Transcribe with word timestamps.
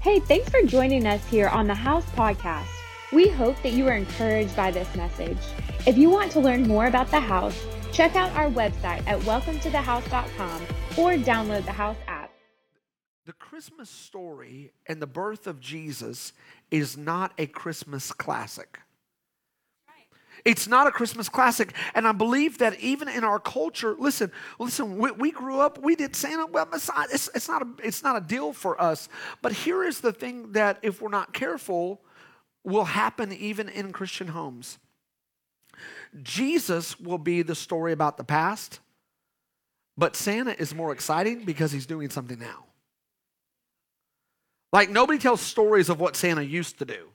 Hey, 0.00 0.18
thanks 0.18 0.48
for 0.48 0.62
joining 0.62 1.06
us 1.06 1.22
here 1.26 1.48
on 1.48 1.66
the 1.66 1.74
House 1.74 2.06
Podcast. 2.12 2.70
We 3.12 3.28
hope 3.28 3.62
that 3.62 3.74
you 3.74 3.86
are 3.86 3.92
encouraged 3.92 4.56
by 4.56 4.70
this 4.70 4.88
message. 4.96 5.36
If 5.86 5.98
you 5.98 6.08
want 6.08 6.32
to 6.32 6.40
learn 6.40 6.66
more 6.66 6.86
about 6.86 7.10
the 7.10 7.20
house, 7.20 7.66
check 7.92 8.16
out 8.16 8.32
our 8.32 8.48
website 8.48 9.06
at 9.06 9.20
welcometothehouse.com 9.20 10.62
or 10.96 11.22
download 11.22 11.66
the 11.66 11.72
House 11.72 11.98
app. 12.08 12.32
The 13.26 13.34
Christmas 13.34 13.90
story 13.90 14.72
and 14.86 15.02
the 15.02 15.06
birth 15.06 15.46
of 15.46 15.60
Jesus 15.60 16.32
is 16.70 16.96
not 16.96 17.34
a 17.36 17.46
Christmas 17.46 18.10
classic. 18.10 18.80
It's 20.44 20.66
not 20.66 20.86
a 20.86 20.90
Christmas 20.90 21.28
classic. 21.28 21.74
And 21.94 22.06
I 22.06 22.12
believe 22.12 22.58
that 22.58 22.78
even 22.80 23.08
in 23.08 23.24
our 23.24 23.38
culture, 23.38 23.94
listen, 23.98 24.32
listen, 24.58 24.96
we, 24.96 25.10
we 25.12 25.30
grew 25.30 25.60
up, 25.60 25.78
we 25.78 25.96
did 25.96 26.16
Santa. 26.16 26.46
Well, 26.46 26.68
it's, 26.72 27.28
it's, 27.34 27.48
not 27.48 27.62
a, 27.62 27.68
it's 27.82 28.02
not 28.02 28.16
a 28.16 28.20
deal 28.20 28.52
for 28.52 28.80
us. 28.80 29.08
But 29.42 29.52
here 29.52 29.84
is 29.84 30.00
the 30.00 30.12
thing 30.12 30.52
that 30.52 30.78
if 30.82 31.02
we're 31.02 31.10
not 31.10 31.32
careful, 31.32 32.00
will 32.64 32.84
happen 32.84 33.32
even 33.32 33.68
in 33.68 33.92
Christian 33.92 34.28
homes. 34.28 34.78
Jesus 36.22 36.98
will 36.98 37.18
be 37.18 37.42
the 37.42 37.54
story 37.54 37.92
about 37.92 38.16
the 38.16 38.24
past, 38.24 38.80
but 39.96 40.16
Santa 40.16 40.60
is 40.60 40.74
more 40.74 40.92
exciting 40.92 41.44
because 41.44 41.72
he's 41.72 41.86
doing 41.86 42.10
something 42.10 42.38
now. 42.38 42.64
Like 44.72 44.90
nobody 44.90 45.18
tells 45.18 45.40
stories 45.40 45.88
of 45.88 46.00
what 46.00 46.16
Santa 46.16 46.42
used 46.42 46.78
to 46.78 46.84
do. 46.84 47.08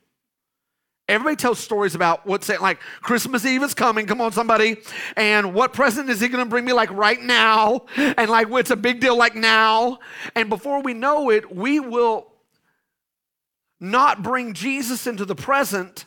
Everybody 1.07 1.35
tells 1.35 1.59
stories 1.59 1.93
about 1.93 2.25
what's 2.25 2.49
it 2.49 2.61
like 2.61 2.79
Christmas 3.01 3.45
Eve 3.45 3.61
is 3.61 3.75
coming. 3.75 4.07
Come 4.07 4.21
on, 4.21 4.31
somebody. 4.31 4.77
And 5.15 5.53
what 5.53 5.71
present 5.71 6.09
is 6.09 6.19
he 6.19 6.27
going 6.27 6.43
to 6.43 6.49
bring 6.49 6.65
me 6.65 6.73
like 6.73 6.89
right 6.91 7.21
now? 7.21 7.85
And 7.95 8.29
like 8.29 8.49
what's 8.49 8.71
a 8.71 8.75
big 8.75 9.01
deal 9.01 9.15
like 9.15 9.35
now? 9.35 9.99
And 10.33 10.49
before 10.49 10.81
we 10.81 10.95
know 10.95 11.29
it, 11.29 11.55
we 11.55 11.79
will 11.79 12.31
not 13.79 14.23
bring 14.23 14.53
Jesus 14.53 15.05
into 15.05 15.25
the 15.25 15.35
present 15.35 16.05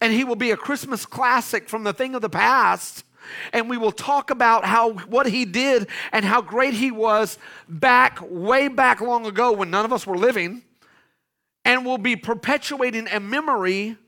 and 0.00 0.12
he 0.12 0.24
will 0.24 0.36
be 0.36 0.50
a 0.50 0.56
Christmas 0.56 1.04
classic 1.04 1.68
from 1.68 1.84
the 1.84 1.92
thing 1.92 2.14
of 2.14 2.22
the 2.22 2.30
past. 2.30 3.04
And 3.52 3.68
we 3.68 3.76
will 3.76 3.92
talk 3.92 4.30
about 4.30 4.64
how 4.64 4.92
what 4.92 5.26
he 5.26 5.44
did 5.44 5.88
and 6.12 6.24
how 6.24 6.40
great 6.40 6.72
he 6.72 6.90
was 6.90 7.36
back 7.68 8.18
way 8.22 8.68
back 8.68 9.02
long 9.02 9.26
ago 9.26 9.52
when 9.52 9.70
none 9.70 9.84
of 9.84 9.92
us 9.92 10.06
were 10.06 10.16
living. 10.16 10.62
And 11.66 11.84
we'll 11.84 11.98
be 11.98 12.16
perpetuating 12.16 13.06
a 13.08 13.20
memory 13.20 13.98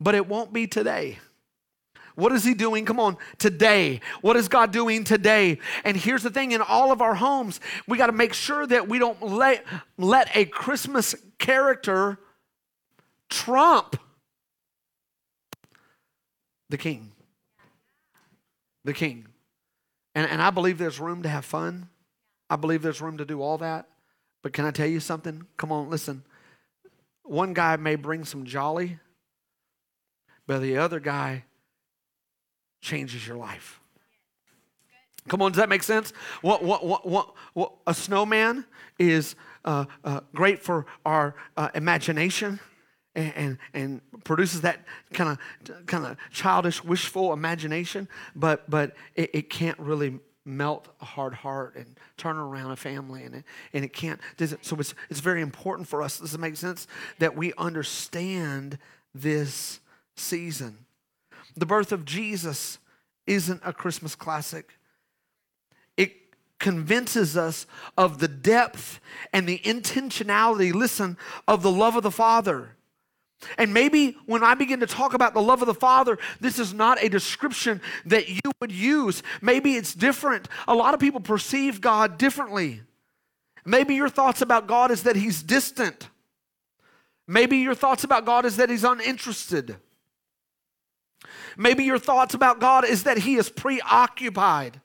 but 0.00 0.14
it 0.14 0.28
won't 0.28 0.52
be 0.52 0.66
today. 0.66 1.18
What 2.14 2.32
is 2.32 2.44
he 2.44 2.54
doing? 2.54 2.86
Come 2.86 2.98
on, 2.98 3.18
today. 3.38 4.00
What 4.22 4.36
is 4.36 4.48
God 4.48 4.72
doing 4.72 5.04
today? 5.04 5.58
And 5.84 5.96
here's 5.96 6.22
the 6.22 6.30
thing 6.30 6.52
in 6.52 6.62
all 6.62 6.90
of 6.90 7.02
our 7.02 7.14
homes, 7.14 7.60
we 7.86 7.98
got 7.98 8.06
to 8.06 8.12
make 8.12 8.32
sure 8.32 8.66
that 8.66 8.88
we 8.88 8.98
don't 8.98 9.22
let, 9.22 9.64
let 9.98 10.34
a 10.34 10.46
Christmas 10.46 11.14
character 11.38 12.18
trump 13.28 14.00
the 16.68 16.78
king. 16.78 17.12
The 18.84 18.94
king. 18.94 19.26
And, 20.14 20.28
and 20.30 20.40
I 20.40 20.50
believe 20.50 20.78
there's 20.78 20.98
room 20.98 21.22
to 21.22 21.28
have 21.28 21.44
fun. 21.44 21.88
I 22.48 22.56
believe 22.56 22.82
there's 22.82 23.00
room 23.00 23.18
to 23.18 23.24
do 23.24 23.42
all 23.42 23.58
that. 23.58 23.88
But 24.42 24.52
can 24.52 24.64
I 24.64 24.70
tell 24.70 24.86
you 24.86 25.00
something? 25.00 25.46
Come 25.56 25.70
on, 25.70 25.90
listen. 25.90 26.24
One 27.24 27.52
guy 27.52 27.76
may 27.76 27.96
bring 27.96 28.24
some 28.24 28.46
jolly, 28.46 28.98
but 30.46 30.60
the 30.60 30.76
other 30.78 31.00
guy 31.00 31.44
changes 32.80 33.26
your 33.26 33.36
life. 33.36 33.80
Come 35.28 35.42
on, 35.42 35.52
does 35.52 35.58
that 35.58 35.68
make 35.68 35.82
sense? 35.82 36.12
What, 36.40 36.62
what, 36.62 36.86
what, 36.86 37.06
what, 37.06 37.34
what 37.54 37.72
a 37.86 37.94
snowman 37.94 38.64
is 38.98 39.34
uh, 39.64 39.86
uh, 40.04 40.20
great 40.34 40.62
for 40.62 40.86
our 41.04 41.34
uh, 41.56 41.70
imagination 41.74 42.60
and, 43.16 43.32
and, 43.34 43.58
and, 43.74 44.00
produces 44.24 44.60
that 44.60 44.84
kind 45.12 45.30
of 45.30 45.86
kind 45.86 46.04
of 46.04 46.16
childish, 46.30 46.82
wishful 46.82 47.32
imagination, 47.32 48.08
but, 48.34 48.68
but 48.68 48.94
it, 49.14 49.30
it, 49.32 49.50
can't 49.50 49.78
really 49.78 50.18
melt 50.44 50.88
a 51.00 51.04
hard 51.04 51.32
heart 51.32 51.76
and 51.76 51.98
turn 52.16 52.36
around 52.36 52.70
a 52.72 52.76
family. 52.76 53.22
And 53.22 53.36
it, 53.36 53.44
and 53.72 53.84
it 53.84 53.92
can't. 53.92 54.20
So 54.62 54.76
it's, 54.78 54.94
it's 55.10 55.20
very 55.20 55.42
important 55.42 55.88
for 55.88 56.02
us, 56.02 56.18
does 56.18 56.34
it 56.34 56.40
make 56.40 56.56
sense? 56.56 56.86
That 57.18 57.36
we 57.36 57.52
understand 57.56 58.78
this 59.14 59.80
season. 60.16 60.86
The 61.56 61.66
birth 61.66 61.92
of 61.92 62.04
Jesus 62.04 62.78
isn't 63.26 63.60
a 63.64 63.72
Christmas 63.72 64.14
classic. 64.14 64.72
It 65.96 66.12
convinces 66.58 67.36
us 67.36 67.66
of 67.96 68.18
the 68.18 68.28
depth 68.28 69.00
and 69.32 69.48
the 69.48 69.58
intentionality, 69.58 70.72
listen, 70.72 71.16
of 71.48 71.62
the 71.62 71.70
love 71.70 71.96
of 71.96 72.02
the 72.02 72.10
Father. 72.10 72.76
And 73.58 73.74
maybe 73.74 74.16
when 74.26 74.42
I 74.42 74.54
begin 74.54 74.80
to 74.80 74.86
talk 74.86 75.14
about 75.14 75.34
the 75.34 75.42
love 75.42 75.60
of 75.60 75.66
the 75.66 75.74
Father, 75.74 76.18
this 76.40 76.58
is 76.58 76.72
not 76.72 77.02
a 77.02 77.08
description 77.08 77.80
that 78.06 78.28
you 78.28 78.40
would 78.60 78.72
use. 78.72 79.22
Maybe 79.42 79.74
it's 79.74 79.94
different. 79.94 80.48
A 80.66 80.74
lot 80.74 80.94
of 80.94 81.00
people 81.00 81.20
perceive 81.20 81.80
God 81.80 82.18
differently. 82.18 82.82
Maybe 83.64 83.94
your 83.94 84.08
thoughts 84.08 84.40
about 84.40 84.66
God 84.66 84.90
is 84.90 85.02
that 85.02 85.16
He's 85.16 85.42
distant. 85.42 86.08
Maybe 87.26 87.58
your 87.58 87.74
thoughts 87.74 88.04
about 88.04 88.24
God 88.24 88.44
is 88.44 88.56
that 88.56 88.70
He's 88.70 88.84
uninterested. 88.84 89.76
Maybe 91.56 91.84
your 91.84 91.98
thoughts 91.98 92.34
about 92.34 92.60
God 92.60 92.84
is 92.84 93.04
that 93.04 93.18
He 93.18 93.36
is 93.36 93.48
preoccupied. 93.48 94.80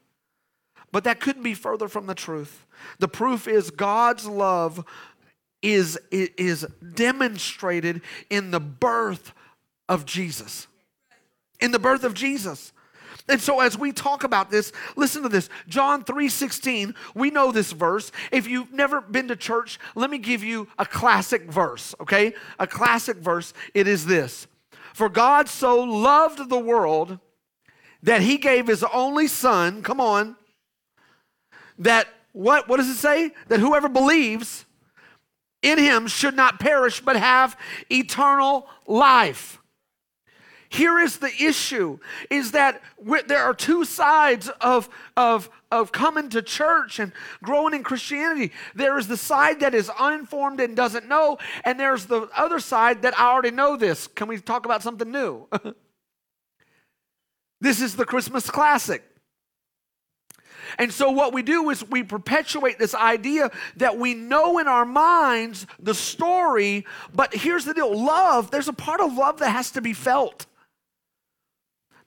But 0.92 1.06
that 1.06 1.20
couldn't 1.20 1.44
be 1.44 1.54
further 1.54 1.88
from 1.88 2.06
the 2.06 2.16
truth. 2.16 2.66
The 3.00 3.08
proof 3.08 3.48
is 3.48 3.72
God's 3.72 4.26
love 4.26 4.84
is, 5.62 5.98
is 6.12 6.66
demonstrated 6.96 8.02
in 8.30 8.52
the 8.52 8.60
birth 8.60 9.34
of 9.88 10.06
Jesus. 10.06 10.68
In 11.60 11.72
the 11.72 11.80
birth 11.80 12.04
of 12.04 12.14
Jesus. 12.14 12.74
And 13.30 13.40
so 13.40 13.60
as 13.60 13.78
we 13.78 13.92
talk 13.92 14.24
about 14.24 14.50
this, 14.50 14.74
listen 14.96 15.24
to 15.24 15.30
this. 15.30 15.50
John 15.68 16.04
3:16, 16.04 16.96
we 17.14 17.30
know 17.30 17.52
this 17.52 17.72
verse. 17.72 18.12
If 18.32 18.48
you've 18.48 18.74
never 18.74 19.00
been 19.00 19.28
to 19.28 19.36
church, 19.36 19.80
let 19.96 20.10
me 20.10 20.18
give 20.18 20.44
you 20.44 20.68
a 20.80 20.86
classic 20.86 21.44
verse, 21.44 21.94
okay? 22.02 22.34
A 22.60 22.66
classic 22.66 23.18
verse. 23.18 23.54
It 23.74 23.88
is 23.88 24.06
this. 24.06 24.48
For 24.94 25.10
God 25.10 25.48
so 25.48 25.82
loved 25.82 26.50
the 26.50 26.60
world 26.60 27.20
that 28.04 28.22
he 28.22 28.38
gave 28.38 28.68
his 28.68 28.84
only 28.84 29.28
son, 29.28 29.84
come 29.84 30.02
on, 30.02 30.36
that 31.80 32.08
what, 32.34 32.68
what 32.68 32.78
does 32.78 32.90
it 32.90 32.96
say? 32.96 33.32
That 33.48 33.60
whoever 33.60 33.90
believes 33.90 34.66
in 35.62 35.78
him 35.78 36.08
should 36.08 36.36
not 36.36 36.60
perish 36.60 37.02
but 37.02 37.16
have 37.16 37.58
eternal 37.90 38.68
life. 38.88 39.61
Here 40.72 41.00
is 41.00 41.18
the 41.18 41.28
issue 41.28 42.00
is 42.30 42.52
that 42.52 42.82
there 43.28 43.44
are 43.44 43.54
two 43.54 43.84
sides 43.84 44.48
of, 44.62 44.88
of, 45.18 45.50
of 45.70 45.92
coming 45.92 46.30
to 46.30 46.42
church 46.42 46.98
and 46.98 47.12
growing 47.44 47.74
in 47.74 47.84
Christianity. 47.84 48.54
There 48.74 48.98
is 48.98 49.10
the 49.10 49.18
side 49.18 49.60
that 49.60 49.76
is 49.76 49.90
uninformed 49.90 50.62
and 50.62 50.74
doesn't 50.74 51.10
know, 51.10 51.40
and 51.66 51.78
there's 51.78 52.06
the 52.06 52.30
other 52.34 52.62
side 52.62 53.02
that 53.02 53.20
I 53.20 53.34
already 53.34 53.52
know 53.52 53.76
this. 53.76 54.08
Can 54.08 54.30
we 54.30 54.40
talk 54.40 54.66
about 54.66 54.82
something 54.82 55.12
new? 55.12 55.46
this 57.60 57.82
is 57.82 57.98
the 57.98 58.06
Christmas 58.06 58.50
classic. 58.50 59.04
And 60.78 60.94
so, 60.94 61.12
what 61.12 61.34
we 61.34 61.42
do 61.42 61.70
is 61.70 61.86
we 61.90 62.02
perpetuate 62.02 62.80
this 62.80 62.96
idea 62.96 63.52
that 63.76 63.98
we 63.98 64.14
know 64.14 64.58
in 64.58 64.70
our 64.70 64.86
minds 64.86 65.68
the 65.80 65.94
story, 65.94 66.86
but 67.14 67.36
here's 67.36 67.66
the 67.66 67.74
deal 67.74 67.94
love, 67.94 68.52
there's 68.52 68.70
a 68.70 68.74
part 68.74 69.02
of 69.02 69.14
love 69.14 69.40
that 69.40 69.50
has 69.50 69.72
to 69.72 69.82
be 69.82 69.92
felt. 69.92 70.46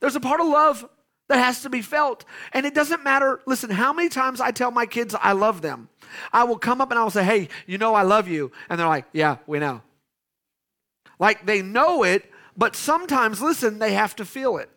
There's 0.00 0.16
a 0.16 0.21
part 0.21 0.41
of 0.41 0.47
love 0.47 0.88
that 1.28 1.38
has 1.38 1.62
to 1.62 1.71
be 1.71 1.82
felt. 1.82 2.25
And 2.53 2.66
it 2.66 2.75
doesn't 2.75 3.03
matter, 3.03 3.41
listen, 3.47 3.71
how 3.71 3.93
many 3.93 4.09
times 4.09 4.41
I 4.41 4.50
tell 4.50 4.71
my 4.71 4.87
kids 4.87 5.15
I 5.19 5.32
love 5.32 5.62
them. 5.62 5.88
I 6.32 6.44
will 6.44 6.59
come 6.59 6.81
up 6.81 6.91
and 6.91 6.99
I 6.99 7.02
will 7.02 7.11
say, 7.11 7.25
hey, 7.25 7.49
you 7.67 7.79
know 7.79 7.94
I 7.94 8.02
love 8.02 8.29
you. 8.29 8.52
And 8.69 8.79
they're 8.79 8.87
like, 8.87 9.06
yeah, 9.12 9.38
we 9.46 9.58
know. 9.58 9.82
Like 11.19 11.46
they 11.46 11.62
know 11.62 12.02
it, 12.02 12.31
but 12.56 12.76
sometimes, 12.76 13.41
listen, 13.41 13.79
they 13.79 13.94
have 13.94 14.14
to 14.17 14.25
feel 14.25 14.58
it. 14.58 14.70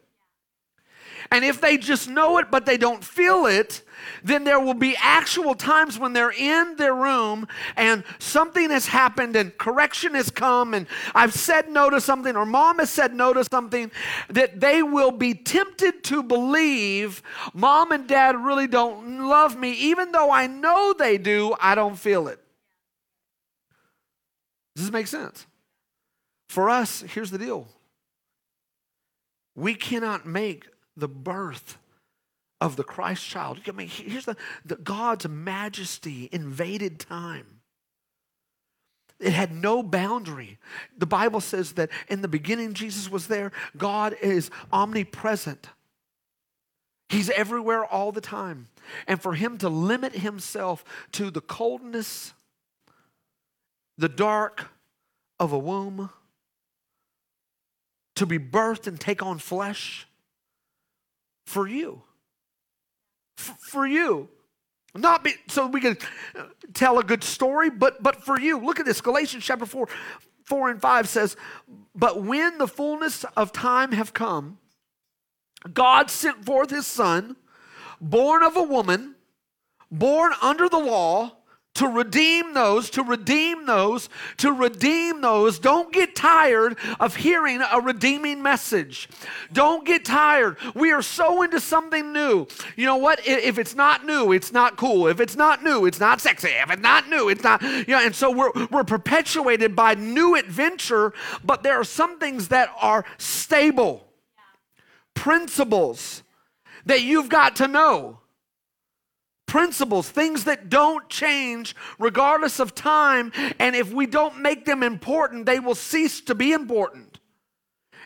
And 1.32 1.44
if 1.44 1.62
they 1.62 1.78
just 1.78 2.10
know 2.10 2.38
it 2.38 2.50
but 2.50 2.66
they 2.66 2.78
don't 2.78 3.04
feel 3.04 3.46
it, 3.46 3.84
then 4.24 4.44
there 4.44 4.60
will 4.60 4.74
be 4.74 4.96
actual 5.02 5.56
times 5.56 5.98
when 6.00 6.14
they're 6.14 6.32
in 6.32 6.76
their 6.78 6.94
room 6.94 7.48
and 7.76 8.04
something 8.20 8.70
has 8.70 8.88
happened 8.88 9.36
and 9.36 9.58
correction 9.58 10.14
has 10.14 10.30
come 10.30 10.74
and 10.74 10.88
I've 11.14 11.34
said 11.34 11.70
no 11.70 11.90
to 11.90 12.00
something 12.00 12.36
or 12.36 12.46
mom 12.46 12.80
has 12.80 12.90
said 12.90 13.14
no 13.14 13.34
to 13.34 13.44
something 13.44 13.92
that 14.30 14.60
they 14.60 14.84
will 14.84 15.12
be 15.12 15.34
tempted 15.34 16.04
to 16.06 16.24
believe 16.24 17.22
mom 17.54 17.92
and 17.92 18.08
dad 18.08 18.36
really 18.36 18.68
don't 18.68 19.28
love 19.28 19.58
me. 19.58 19.74
Even 19.74 20.12
though 20.12 20.32
I 20.32 20.48
know 20.48 20.94
they 20.98 21.18
do, 21.18 21.56
I 21.60 21.76
don't 21.76 21.98
feel 21.98 22.28
it. 22.28 22.40
Does 24.76 24.86
this 24.86 24.94
make 24.94 25.08
sense? 25.08 25.46
For 26.50 26.70
us, 26.70 27.02
here's 27.02 27.32
the 27.32 27.38
deal 27.38 27.68
we 29.56 29.74
cannot 29.74 30.26
make 30.26 30.68
the 30.98 31.08
birth 31.08 31.78
of 32.60 32.76
the 32.76 32.84
Christ 32.84 33.24
child. 33.24 33.60
I 33.68 33.72
mean, 33.72 33.88
here's 33.88 34.26
the, 34.26 34.36
the 34.66 34.76
God's 34.76 35.28
majesty 35.28 36.28
invaded 36.32 37.00
time. 37.00 37.46
it 39.20 39.32
had 39.32 39.54
no 39.54 39.84
boundary. 39.84 40.58
The 40.98 41.06
Bible 41.06 41.40
says 41.40 41.74
that 41.74 41.90
in 42.10 42.22
the 42.22 42.28
beginning 42.28 42.74
Jesus 42.74 43.10
was 43.10 43.28
there. 43.28 43.52
God 43.78 44.16
is 44.22 44.50
omnipresent. 44.74 45.70
He's 47.10 47.30
everywhere 47.30 47.86
all 47.86 48.12
the 48.12 48.22
time. 48.22 48.68
And 49.08 49.22
for 49.22 49.34
him 49.34 49.58
to 49.60 49.70
limit 49.70 50.14
himself 50.14 50.84
to 51.14 51.30
the 51.30 51.42
coldness, 51.42 52.34
the 53.98 54.10
dark 54.10 54.72
of 55.40 55.54
a 55.54 55.58
womb, 55.58 56.10
to 58.16 58.26
be 58.26 58.40
birthed 58.40 58.88
and 58.88 59.00
take 59.00 59.22
on 59.22 59.38
flesh 59.38 60.08
for 61.48 61.68
you. 61.68 62.04
F- 63.40 63.58
for 63.62 63.88
you. 63.88 64.30
Not 64.94 65.24
be, 65.24 65.36
so 65.48 65.68
we 65.68 65.82
can 65.82 65.98
uh, 66.38 66.44
tell 66.74 67.00
a 67.00 67.04
good 67.04 67.24
story, 67.24 67.70
but, 67.70 68.04
but 68.04 68.24
for 68.24 68.40
you. 68.40 68.60
Look 68.60 68.80
at 68.80 68.86
this. 68.86 69.00
Galatians 69.00 69.44
chapter 69.44 69.66
4, 69.66 69.88
4 70.44 70.70
and 70.70 70.82
5 70.82 71.10
says, 71.10 71.38
But 71.96 72.24
when 72.24 72.58
the 72.58 72.68
fullness 72.68 73.24
of 73.36 73.52
time 73.52 73.94
have 73.94 74.14
come, 74.14 74.58
God 75.74 76.10
sent 76.10 76.46
forth 76.46 76.70
his 76.70 76.86
son, 76.86 77.38
born 78.02 78.44
of 78.44 78.58
a 78.58 78.64
woman, 78.64 79.16
born 79.90 80.34
under 80.42 80.68
the 80.68 80.80
law, 80.80 81.37
to 81.78 81.88
redeem 81.88 82.54
those, 82.54 82.90
to 82.90 83.04
redeem 83.04 83.68
those, 83.68 84.10
to 84.38 84.52
redeem 84.52 85.22
those. 85.22 85.60
Don't 85.60 85.94
get 85.94 86.16
tired 86.16 86.76
of 87.00 87.16
hearing 87.16 87.62
a 87.72 87.80
redeeming 87.80 88.42
message. 88.42 89.08
Don't 89.54 89.86
get 89.86 90.04
tired. 90.04 90.58
We 90.74 90.92
are 90.92 91.04
so 91.04 91.44
into 91.44 91.60
something 91.60 92.12
new. 92.12 92.48
You 92.76 92.88
know 92.88 92.98
what? 92.98 93.26
If 93.28 93.60
it's 93.60 93.76
not 93.76 94.06
new, 94.06 94.32
it's 94.32 94.52
not 94.52 94.76
cool. 94.76 95.08
If 95.08 95.20
it's 95.20 95.36
not 95.36 95.64
new, 95.64 95.86
it's 95.86 96.00
not 96.00 96.20
sexy. 96.20 96.50
If 96.50 96.72
it's 96.72 96.82
not 96.82 97.10
new, 97.10 97.30
it's 97.30 97.44
not, 97.44 97.62
you 97.62 97.86
know, 97.90 98.00
and 98.00 98.16
so 98.16 98.32
we're, 98.32 98.52
we're 98.72 98.84
perpetuated 98.84 99.76
by 99.76 99.94
new 99.94 100.36
adventure, 100.36 101.14
but 101.46 101.62
there 101.62 101.80
are 101.80 101.84
some 101.84 102.18
things 102.18 102.48
that 102.48 102.70
are 102.82 103.06
stable 103.20 104.04
principles 105.14 106.24
that 106.88 107.04
you've 107.04 107.30
got 107.30 107.56
to 107.58 107.68
know. 107.68 108.20
Principles, 109.48 110.10
things 110.10 110.44
that 110.44 110.70
don't 110.70 111.10
change 111.10 111.76
regardless 111.98 112.60
of 112.60 112.76
time. 112.76 113.32
And 113.60 113.76
if 113.76 113.92
we 113.92 114.06
don't 114.06 114.42
make 114.42 114.66
them 114.66 114.84
important, 114.84 115.46
they 115.46 115.60
will 115.60 115.76
cease 115.76 116.22
to 116.22 116.36
be 116.36 116.52
important. 116.52 117.20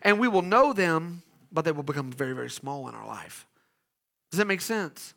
And 0.04 0.20
we 0.20 0.28
will 0.28 0.44
know 0.44 0.72
them, 0.72 1.24
but 1.52 1.66
they 1.66 1.72
will 1.72 1.84
become 1.84 2.12
very, 2.12 2.34
very 2.34 2.50
small 2.50 2.88
in 2.88 2.96
our 2.96 3.06
life. 3.06 3.48
Does 4.30 4.38
that 4.38 4.48
make 4.48 4.62
sense? 4.62 5.14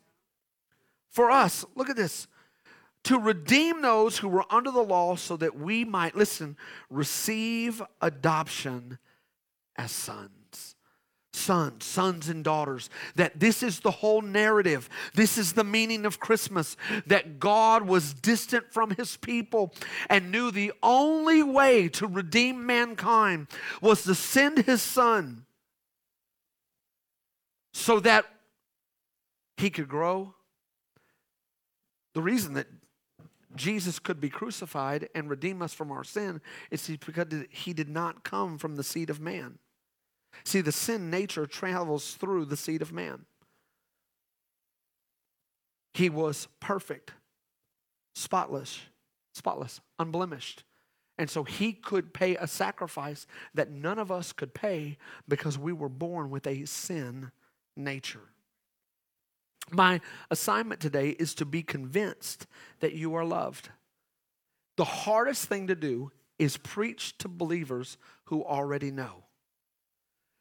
For 1.11 1.31
us, 1.31 1.63
look 1.75 1.89
at 1.89 1.95
this 1.95 2.27
to 3.03 3.19
redeem 3.19 3.83
those 3.83 4.17
who 4.17 4.27
were 4.27 4.45
under 4.49 4.71
the 4.71 4.81
law 4.81 5.15
so 5.15 5.37
that 5.37 5.55
we 5.55 5.85
might, 5.85 6.15
listen, 6.15 6.57
receive 6.89 7.81
adoption 8.01 8.97
as 9.77 9.91
sons 9.91 10.44
sons, 11.35 11.85
sons 11.85 12.29
and 12.29 12.43
daughters. 12.43 12.89
That 13.15 13.39
this 13.39 13.61
is 13.61 13.81
the 13.81 13.91
whole 13.91 14.21
narrative. 14.21 14.89
This 15.13 15.37
is 15.37 15.53
the 15.53 15.63
meaning 15.63 16.05
of 16.05 16.19
Christmas. 16.19 16.77
That 17.07 17.39
God 17.39 17.83
was 17.83 18.13
distant 18.13 18.71
from 18.73 18.91
his 18.91 19.17
people 19.17 19.73
and 20.09 20.31
knew 20.31 20.51
the 20.51 20.73
only 20.81 21.43
way 21.43 21.89
to 21.89 22.07
redeem 22.07 22.65
mankind 22.65 23.47
was 23.81 24.03
to 24.03 24.15
send 24.15 24.59
his 24.59 24.81
son 24.81 25.45
so 27.73 27.99
that 27.99 28.25
he 29.57 29.69
could 29.69 29.87
grow. 29.87 30.33
The 32.13 32.21
reason 32.21 32.53
that 32.53 32.67
Jesus 33.55 33.99
could 33.99 34.19
be 34.19 34.29
crucified 34.29 35.09
and 35.15 35.29
redeem 35.29 35.61
us 35.61 35.73
from 35.73 35.91
our 35.91 36.03
sin 36.03 36.41
is 36.71 36.87
because 36.87 37.27
he 37.49 37.73
did 37.73 37.89
not 37.89 38.23
come 38.23 38.57
from 38.57 38.75
the 38.75 38.83
seed 38.83 39.09
of 39.09 39.19
man. 39.19 39.59
See, 40.43 40.61
the 40.61 40.71
sin 40.71 41.09
nature 41.09 41.45
travels 41.45 42.13
through 42.13 42.45
the 42.45 42.57
seed 42.57 42.81
of 42.81 42.91
man. 42.91 43.25
He 45.93 46.09
was 46.09 46.47
perfect, 46.59 47.13
spotless, 48.15 48.81
spotless, 49.33 49.79
unblemished. 49.97 50.63
And 51.17 51.29
so 51.29 51.43
he 51.43 51.71
could 51.71 52.13
pay 52.13 52.35
a 52.35 52.47
sacrifice 52.47 53.25
that 53.53 53.71
none 53.71 53.99
of 53.99 54.11
us 54.11 54.33
could 54.33 54.53
pay 54.53 54.97
because 55.27 55.57
we 55.57 55.71
were 55.71 55.89
born 55.89 56.29
with 56.29 56.45
a 56.45 56.65
sin 56.65 57.31
nature. 57.77 58.29
My 59.71 60.01
assignment 60.29 60.81
today 60.81 61.09
is 61.09 61.33
to 61.35 61.45
be 61.45 61.63
convinced 61.63 62.45
that 62.81 62.93
you 62.93 63.15
are 63.15 63.25
loved. 63.25 63.69
The 64.77 64.83
hardest 64.83 65.45
thing 65.45 65.67
to 65.67 65.75
do 65.75 66.11
is 66.37 66.57
preach 66.57 67.17
to 67.19 67.27
believers 67.27 67.97
who 68.25 68.43
already 68.43 68.91
know. 68.91 69.24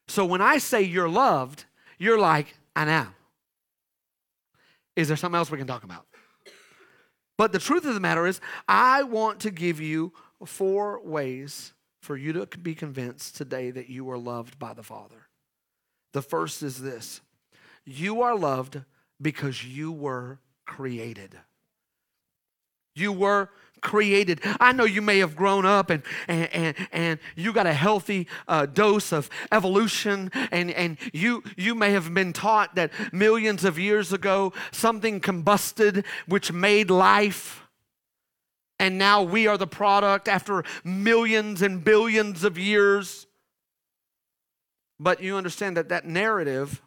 So 0.08 0.24
when 0.24 0.40
I 0.40 0.58
say 0.58 0.82
you're 0.82 1.08
loved, 1.08 1.64
you're 1.98 2.18
like, 2.18 2.56
I 2.76 2.84
know. 2.84 3.06
Is 4.96 5.08
there 5.08 5.16
something 5.16 5.38
else 5.38 5.50
we 5.50 5.58
can 5.58 5.66
talk 5.66 5.84
about? 5.84 6.06
But 7.36 7.52
the 7.52 7.58
truth 7.58 7.84
of 7.84 7.94
the 7.94 8.00
matter 8.00 8.26
is, 8.26 8.40
I 8.68 9.02
want 9.02 9.40
to 9.40 9.50
give 9.50 9.80
you 9.80 10.12
four 10.44 11.00
ways 11.02 11.72
for 12.00 12.16
you 12.16 12.32
to 12.34 12.46
be 12.58 12.74
convinced 12.74 13.36
today 13.36 13.70
that 13.70 13.88
you 13.88 14.08
are 14.10 14.18
loved 14.18 14.58
by 14.58 14.74
the 14.74 14.82
Father. 14.82 15.28
The 16.12 16.22
first 16.22 16.62
is 16.62 16.80
this 16.80 17.20
you 17.84 18.22
are 18.22 18.36
loved 18.36 18.82
because 19.20 19.64
you 19.64 19.90
were 19.90 20.38
created. 20.64 21.36
You 22.94 23.12
were 23.12 23.50
created. 23.84 24.40
I 24.58 24.72
know 24.72 24.84
you 24.84 25.02
may 25.02 25.18
have 25.18 25.36
grown 25.36 25.64
up 25.64 25.90
and, 25.90 26.02
and, 26.26 26.48
and, 26.52 26.76
and 26.90 27.18
you 27.36 27.52
got 27.52 27.66
a 27.66 27.72
healthy 27.72 28.26
uh, 28.48 28.66
dose 28.66 29.12
of 29.12 29.30
evolution, 29.52 30.30
and, 30.50 30.70
and 30.72 30.96
you, 31.12 31.44
you 31.56 31.74
may 31.76 31.92
have 31.92 32.12
been 32.12 32.32
taught 32.32 32.74
that 32.74 32.90
millions 33.12 33.62
of 33.62 33.78
years 33.78 34.12
ago 34.12 34.52
something 34.72 35.20
combusted 35.20 36.04
which 36.26 36.50
made 36.50 36.90
life. 36.90 37.60
And 38.80 38.98
now 38.98 39.22
we 39.22 39.46
are 39.46 39.58
the 39.58 39.68
product 39.68 40.26
after 40.26 40.64
millions 40.82 41.62
and 41.62 41.84
billions 41.84 42.42
of 42.42 42.58
years. 42.58 43.26
But 44.98 45.22
you 45.22 45.36
understand 45.36 45.76
that 45.76 45.90
that 45.90 46.06
narrative 46.06 46.80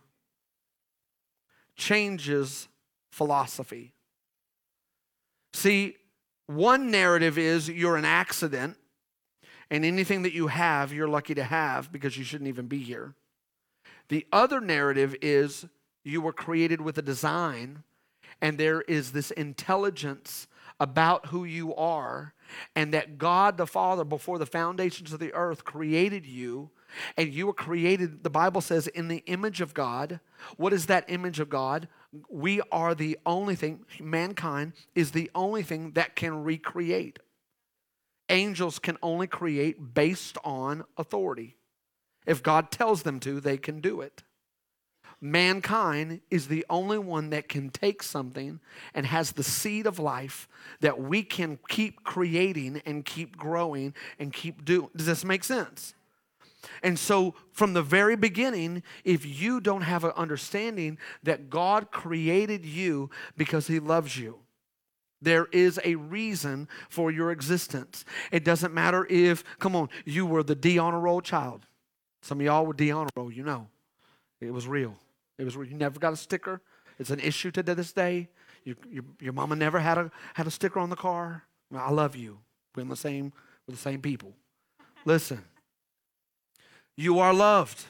changes 1.75 2.67
philosophy. 3.11 3.93
See, 5.53 5.95
one 6.47 6.91
narrative 6.91 7.37
is 7.37 7.69
you're 7.69 7.97
an 7.97 8.05
accident, 8.05 8.77
and 9.69 9.83
anything 9.83 10.21
that 10.23 10.33
you 10.33 10.47
have, 10.47 10.93
you're 10.93 11.07
lucky 11.07 11.35
to 11.35 11.43
have 11.43 11.91
because 11.91 12.17
you 12.17 12.23
shouldn't 12.23 12.47
even 12.47 12.67
be 12.67 12.79
here. 12.79 13.15
The 14.09 14.25
other 14.31 14.61
narrative 14.61 15.15
is 15.21 15.65
you 16.05 16.21
were 16.21 16.33
created 16.33 16.79
with 16.79 16.97
a 16.97 17.01
design, 17.01 17.83
and 18.41 18.57
there 18.57 18.81
is 18.81 19.11
this 19.11 19.31
intelligence 19.31 20.47
about 20.79 21.27
who 21.27 21.43
you 21.43 21.75
are, 21.75 22.33
and 22.75 22.93
that 22.93 23.17
God 23.17 23.57
the 23.57 23.67
Father, 23.67 24.05
before 24.05 24.39
the 24.39 24.45
foundations 24.45 25.11
of 25.11 25.19
the 25.19 25.33
earth, 25.33 25.65
created 25.65 26.25
you 26.25 26.69
and 27.15 27.33
you 27.33 27.47
were 27.47 27.53
created, 27.53 28.23
the 28.23 28.29
Bible 28.29 28.61
says, 28.61 28.87
in 28.87 29.07
the 29.07 29.23
image 29.25 29.61
of 29.61 29.73
God. 29.73 30.19
What 30.55 30.73
is 30.73 30.85
that 30.87 31.05
image 31.07 31.39
of 31.39 31.49
God? 31.49 31.87
We 32.29 32.61
are 32.71 32.95
the 32.95 33.17
only 33.25 33.55
thing, 33.55 33.85
mankind 33.99 34.73
is 34.95 35.11
the 35.11 35.29
only 35.35 35.63
thing 35.63 35.91
that 35.91 36.15
can 36.15 36.43
recreate. 36.43 37.19
Angels 38.29 38.79
can 38.79 38.97
only 39.01 39.27
create 39.27 39.93
based 39.93 40.37
on 40.43 40.83
authority. 40.97 41.57
If 42.25 42.43
God 42.43 42.71
tells 42.71 43.03
them 43.03 43.19
to, 43.21 43.39
they 43.39 43.57
can 43.57 43.79
do 43.79 44.01
it. 44.01 44.23
Mankind 45.19 46.21
is 46.29 46.47
the 46.47 46.65
only 46.69 46.99
one 46.99 47.31
that 47.31 47.49
can 47.49 47.69
take 47.71 48.03
something 48.03 48.59
and 48.93 49.05
has 49.05 49.31
the 49.31 49.43
seed 49.43 49.87
of 49.87 49.97
life 49.97 50.47
that 50.81 50.99
we 50.99 51.23
can 51.23 51.57
keep 51.67 52.03
creating 52.03 52.81
and 52.85 53.03
keep 53.03 53.35
growing 53.35 53.95
and 54.19 54.31
keep 54.31 54.63
doing. 54.63 54.89
Does 54.95 55.07
this 55.07 55.25
make 55.25 55.43
sense? 55.43 55.95
And 56.81 56.97
so, 56.97 57.35
from 57.51 57.73
the 57.73 57.83
very 57.83 58.15
beginning, 58.15 58.83
if 59.03 59.25
you 59.25 59.61
don't 59.61 59.81
have 59.81 60.03
an 60.03 60.11
understanding 60.15 60.97
that 61.23 61.49
God 61.49 61.91
created 61.91 62.65
you 62.65 63.09
because 63.35 63.67
He 63.67 63.79
loves 63.79 64.17
you, 64.17 64.39
there 65.21 65.47
is 65.51 65.79
a 65.83 65.95
reason 65.95 66.67
for 66.89 67.11
your 67.11 67.31
existence. 67.31 68.05
It 68.31 68.43
doesn't 68.43 68.73
matter 68.73 69.05
if, 69.09 69.43
come 69.59 69.75
on, 69.75 69.89
you 70.05 70.25
were 70.25 70.43
the 70.43 70.55
D 70.55 70.77
honor 70.77 70.99
roll 70.99 71.21
child. 71.21 71.65
Some 72.21 72.39
of 72.39 72.45
y'all 72.45 72.65
were 72.65 72.73
D 72.73 72.91
honor 72.91 73.09
roll, 73.15 73.31
you 73.31 73.43
know. 73.43 73.67
It 74.41 74.51
was 74.51 74.67
real. 74.67 74.95
It 75.37 75.43
was 75.43 75.55
real. 75.55 75.69
You 75.69 75.77
never 75.77 75.99
got 75.99 76.13
a 76.13 76.17
sticker. 76.17 76.61
It's 76.99 77.09
an 77.09 77.19
issue 77.19 77.51
to 77.51 77.63
this 77.63 77.91
day. 77.91 78.29
You, 78.63 78.75
your, 78.89 79.03
your 79.19 79.33
mama 79.33 79.55
never 79.55 79.79
had 79.79 79.97
a, 79.97 80.11
had 80.33 80.47
a 80.47 80.51
sticker 80.51 80.79
on 80.79 80.89
the 80.89 80.95
car. 80.95 81.43
I 81.75 81.91
love 81.91 82.15
you. 82.15 82.39
We're 82.75 82.81
in 82.83 82.89
the 82.89 82.95
same, 82.95 83.33
we're 83.67 83.73
the 83.73 83.81
same 83.81 84.01
people. 84.01 84.33
Listen. 85.05 85.43
You 86.97 87.19
are 87.19 87.33
loved. 87.33 87.85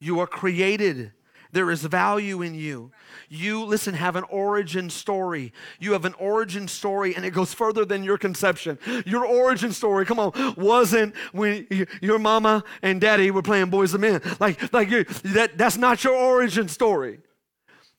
You 0.00 0.20
are 0.20 0.26
created. 0.26 1.12
There 1.52 1.70
is 1.70 1.84
value 1.84 2.40
in 2.40 2.54
you. 2.54 2.92
You, 3.28 3.64
listen, 3.64 3.92
have 3.92 4.16
an 4.16 4.24
origin 4.30 4.88
story. 4.88 5.52
You 5.78 5.92
have 5.92 6.06
an 6.06 6.14
origin 6.14 6.66
story, 6.66 7.14
and 7.14 7.26
it 7.26 7.32
goes 7.32 7.52
further 7.52 7.84
than 7.84 8.02
your 8.02 8.16
conception. 8.16 8.78
Your 9.04 9.26
origin 9.26 9.72
story, 9.72 10.06
come 10.06 10.18
on, 10.18 10.54
wasn't 10.56 11.14
when 11.32 11.66
your 12.00 12.18
mama 12.18 12.64
and 12.80 13.02
daddy 13.02 13.30
were 13.30 13.42
playing 13.42 13.70
Boyz 13.70 13.92
II 13.92 14.00
Men. 14.00 14.22
Like, 14.40 14.72
like 14.72 14.88
you, 14.88 15.04
that, 15.04 15.58
that's 15.58 15.76
not 15.76 16.02
your 16.04 16.14
origin 16.14 16.68
story. 16.68 17.18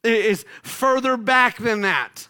It 0.04 0.26
is 0.26 0.46
further 0.64 1.16
back 1.16 1.58
than 1.58 1.82
that. 1.82 2.28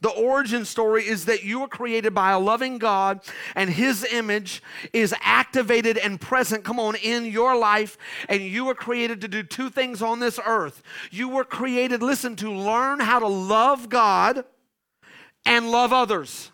The 0.00 0.10
origin 0.10 0.64
story 0.64 1.06
is 1.06 1.24
that 1.24 1.42
you 1.42 1.60
were 1.60 1.68
created 1.68 2.14
by 2.14 2.30
a 2.30 2.38
loving 2.38 2.78
God 2.78 3.20
and 3.54 3.68
His 3.68 4.04
image 4.04 4.62
is 4.92 5.14
activated 5.20 5.98
and 5.98 6.20
present, 6.20 6.64
come 6.64 6.78
on, 6.78 6.94
in 6.96 7.26
your 7.26 7.56
life. 7.56 7.98
And 8.28 8.42
you 8.42 8.64
were 8.64 8.74
created 8.74 9.20
to 9.22 9.28
do 9.28 9.42
two 9.42 9.70
things 9.70 10.00
on 10.00 10.20
this 10.20 10.38
earth. 10.44 10.82
You 11.10 11.28
were 11.28 11.44
created, 11.44 12.02
listen, 12.02 12.36
to 12.36 12.52
learn 12.52 13.00
how 13.00 13.18
to 13.18 13.28
love 13.28 13.88
God 13.88 14.44
and 15.44 15.70
love 15.70 15.92
others. 15.92 16.52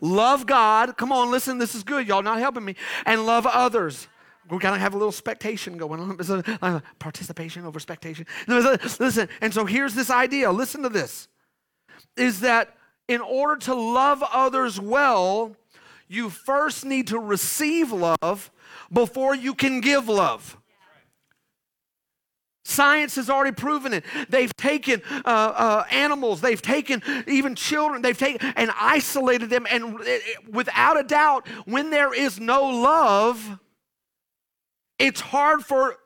Love 0.00 0.46
God, 0.46 0.96
come 0.96 1.12
on, 1.12 1.30
listen, 1.30 1.58
this 1.58 1.74
is 1.74 1.82
good. 1.82 2.08
Y'all 2.08 2.22
not 2.22 2.38
helping 2.38 2.64
me. 2.64 2.74
And 3.04 3.26
love 3.26 3.46
others 3.46 4.08
we 4.50 4.56
of 4.56 4.62
have 4.62 4.94
a 4.94 4.96
little 4.96 5.12
spectation 5.12 5.76
going 5.76 6.00
on. 6.00 6.82
participation 6.98 7.64
over 7.64 7.78
spectation. 7.78 8.26
Listen, 8.48 9.28
and 9.40 9.54
so 9.54 9.64
here's 9.64 9.94
this 9.94 10.10
idea. 10.10 10.50
Listen 10.50 10.82
to 10.82 10.88
this 10.88 11.28
is 12.16 12.40
that 12.40 12.76
in 13.08 13.20
order 13.20 13.56
to 13.56 13.74
love 13.74 14.22
others 14.32 14.80
well, 14.80 15.56
you 16.08 16.30
first 16.30 16.84
need 16.84 17.08
to 17.08 17.18
receive 17.18 17.92
love 17.92 18.50
before 18.92 19.34
you 19.34 19.54
can 19.54 19.80
give 19.80 20.08
love. 20.08 20.56
Science 22.64 23.16
has 23.16 23.28
already 23.28 23.54
proven 23.54 23.92
it. 23.92 24.04
They've 24.28 24.54
taken 24.56 25.02
uh, 25.24 25.28
uh, 25.28 25.84
animals, 25.90 26.40
they've 26.40 26.62
taken 26.62 27.02
even 27.26 27.56
children, 27.56 28.00
they've 28.00 28.16
taken 28.16 28.52
and 28.54 28.70
isolated 28.78 29.50
them. 29.50 29.66
And 29.68 29.98
without 30.48 30.98
a 30.98 31.02
doubt, 31.02 31.48
when 31.64 31.90
there 31.90 32.14
is 32.14 32.38
no 32.38 32.64
love, 32.64 33.58
it's 35.00 35.20
hard 35.20 35.64
for 35.64 35.96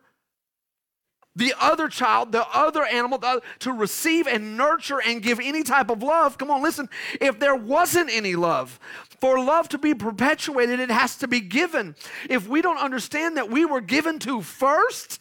the 1.37 1.55
other 1.61 1.89
child, 1.89 2.33
the 2.33 2.47
other 2.53 2.85
animal, 2.85 3.19
the 3.19 3.27
other, 3.27 3.41
to 3.61 3.73
receive 3.73 4.27
and 4.27 4.57
nurture 4.57 5.01
and 5.05 5.23
give 5.23 5.41
any 5.41 5.63
type 5.63 5.91
of 5.91 6.03
love. 6.03 6.39
Come 6.39 6.51
on, 6.51 6.63
listen. 6.63 6.89
If 7.21 7.41
there 7.41 7.57
wasn't 7.57 8.11
any 8.11 8.37
love, 8.37 8.79
for 9.21 9.39
love 9.39 9.69
to 9.71 9.79
be 9.79 9.95
perpetuated, 9.95 10.81
it 10.81 10.91
has 10.91 11.17
to 11.17 11.29
be 11.29 11.41
given. 11.41 11.97
If 12.29 12.49
we 12.49 12.63
don't 12.63 12.79
understand 12.79 13.37
that 13.37 13.51
we 13.51 13.65
were 13.65 13.81
given 13.81 14.19
to 14.21 14.43
first, 14.43 15.19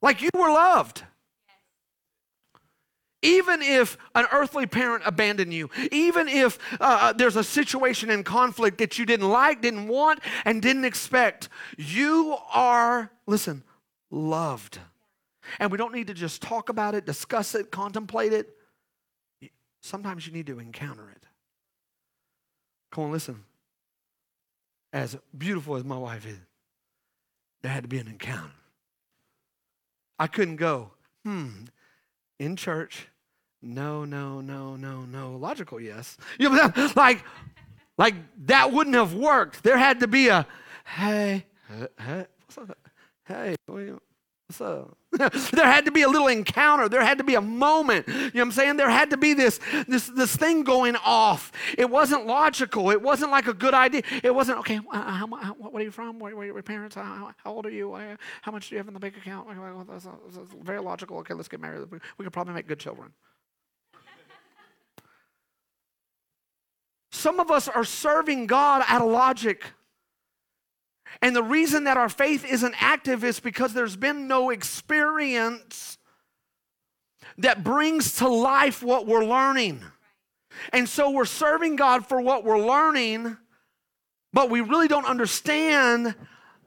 like 0.00 0.22
you 0.22 0.30
were 0.34 0.50
loved. 0.50 1.04
Even 3.22 3.60
if 3.60 3.98
an 4.14 4.24
earthly 4.32 4.64
parent 4.64 5.02
abandoned 5.04 5.52
you, 5.52 5.68
even 5.92 6.26
if 6.26 6.58
uh, 6.80 7.12
there's 7.12 7.36
a 7.36 7.44
situation 7.44 8.08
in 8.08 8.24
conflict 8.24 8.78
that 8.78 8.98
you 8.98 9.04
didn't 9.04 9.28
like, 9.28 9.60
didn't 9.60 9.88
want, 9.88 10.20
and 10.46 10.62
didn't 10.62 10.86
expect, 10.86 11.50
you 11.76 12.38
are, 12.54 13.10
listen, 13.26 13.62
loved. 14.10 14.78
And 15.58 15.70
we 15.70 15.78
don't 15.78 15.94
need 15.94 16.08
to 16.08 16.14
just 16.14 16.42
talk 16.42 16.68
about 16.68 16.94
it, 16.94 17.06
discuss 17.06 17.54
it, 17.54 17.70
contemplate 17.70 18.32
it. 18.32 18.48
Sometimes 19.82 20.26
you 20.26 20.32
need 20.32 20.46
to 20.46 20.58
encounter 20.58 21.08
it. 21.10 21.24
Come 22.92 23.04
on, 23.04 23.12
listen. 23.12 23.44
As 24.92 25.16
beautiful 25.36 25.76
as 25.76 25.84
my 25.84 25.96
wife 25.96 26.26
is, 26.26 26.38
there 27.62 27.72
had 27.72 27.84
to 27.84 27.88
be 27.88 27.98
an 27.98 28.08
encounter. 28.08 28.52
I 30.18 30.26
couldn't 30.26 30.56
go, 30.56 30.90
hmm, 31.24 31.64
in 32.38 32.56
church. 32.56 33.08
No, 33.62 34.04
no, 34.04 34.40
no, 34.40 34.76
no, 34.76 35.02
no. 35.02 35.36
Logical, 35.36 35.80
yes. 35.80 36.16
You 36.38 36.50
know, 36.50 36.72
like, 36.96 37.22
like 37.96 38.14
that 38.46 38.72
wouldn't 38.72 38.96
have 38.96 39.14
worked. 39.14 39.62
There 39.62 39.76
had 39.76 40.00
to 40.00 40.08
be 40.08 40.28
a, 40.28 40.46
hey, 40.84 41.46
hey, 41.98 42.26
hey, 43.30 43.56
what's 43.66 44.60
up? 44.60 44.96
there 45.12 45.66
had 45.66 45.84
to 45.84 45.90
be 45.90 46.02
a 46.02 46.08
little 46.08 46.28
encounter. 46.28 46.88
There 46.88 47.02
had 47.02 47.18
to 47.18 47.24
be 47.24 47.34
a 47.34 47.40
moment. 47.40 48.06
You 48.06 48.14
know 48.14 48.24
what 48.24 48.40
I'm 48.40 48.52
saying? 48.52 48.76
There 48.76 48.90
had 48.90 49.10
to 49.10 49.16
be 49.16 49.34
this, 49.34 49.60
this, 49.88 50.06
this 50.08 50.36
thing 50.36 50.62
going 50.62 50.96
off. 50.96 51.52
It 51.76 51.90
wasn't 51.90 52.26
logical. 52.26 52.90
It 52.90 53.02
wasn't 53.02 53.30
like 53.30 53.46
a 53.48 53.54
good 53.54 53.74
idea. 53.74 54.02
It 54.22 54.34
wasn't, 54.34 54.58
okay, 54.58 54.80
uh, 54.92 55.10
how, 55.10 55.26
how, 55.36 55.54
what 55.54 55.80
are 55.80 55.84
you 55.84 55.90
from? 55.90 56.18
Where, 56.18 56.34
where 56.36 56.48
are 56.48 56.52
your 56.52 56.62
parents? 56.62 56.94
How, 56.94 57.32
how, 57.36 57.52
old 57.52 57.66
are 57.66 57.70
you? 57.70 57.96
How 58.42 58.52
much 58.52 58.68
do 58.68 58.74
you 58.74 58.78
have 58.78 58.88
in 58.88 58.94
the 58.94 59.00
bank 59.00 59.16
account? 59.16 59.48
That's, 59.88 60.04
that's 60.04 60.52
very 60.62 60.80
logical. 60.80 61.18
Okay, 61.18 61.34
let's 61.34 61.48
get 61.48 61.60
married. 61.60 61.86
We 62.18 62.24
could 62.24 62.32
probably 62.32 62.54
make 62.54 62.66
good 62.66 62.80
children. 62.80 63.12
Some 67.12 67.40
of 67.40 67.50
us 67.50 67.68
are 67.68 67.84
serving 67.84 68.46
God 68.46 68.82
out 68.86 69.02
of 69.02 69.10
logic. 69.10 69.64
And 71.22 71.34
the 71.34 71.42
reason 71.42 71.84
that 71.84 71.96
our 71.96 72.08
faith 72.08 72.44
isn't 72.44 72.74
active 72.80 73.24
is 73.24 73.40
because 73.40 73.74
there's 73.74 73.96
been 73.96 74.28
no 74.28 74.50
experience 74.50 75.98
that 77.38 77.64
brings 77.64 78.16
to 78.16 78.28
life 78.28 78.82
what 78.82 79.06
we're 79.06 79.24
learning. 79.24 79.82
And 80.72 80.88
so 80.88 81.10
we're 81.10 81.24
serving 81.24 81.76
God 81.76 82.06
for 82.06 82.20
what 82.20 82.44
we're 82.44 82.64
learning, 82.64 83.36
but 84.32 84.50
we 84.50 84.60
really 84.60 84.88
don't 84.88 85.06
understand 85.06 86.14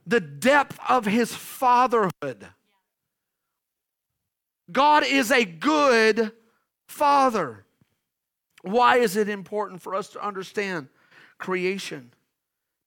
the 0.05 0.19
depth 0.19 0.79
of 0.87 1.05
His 1.05 1.33
fatherhood. 1.33 2.47
God 4.71 5.03
is 5.05 5.31
a 5.31 5.45
good 5.45 6.31
father. 6.87 7.65
Why 8.61 8.97
is 8.97 9.15
it 9.15 9.29
important 9.29 9.81
for 9.81 9.93
us 9.93 10.09
to 10.09 10.25
understand 10.25 10.87
creation? 11.37 12.11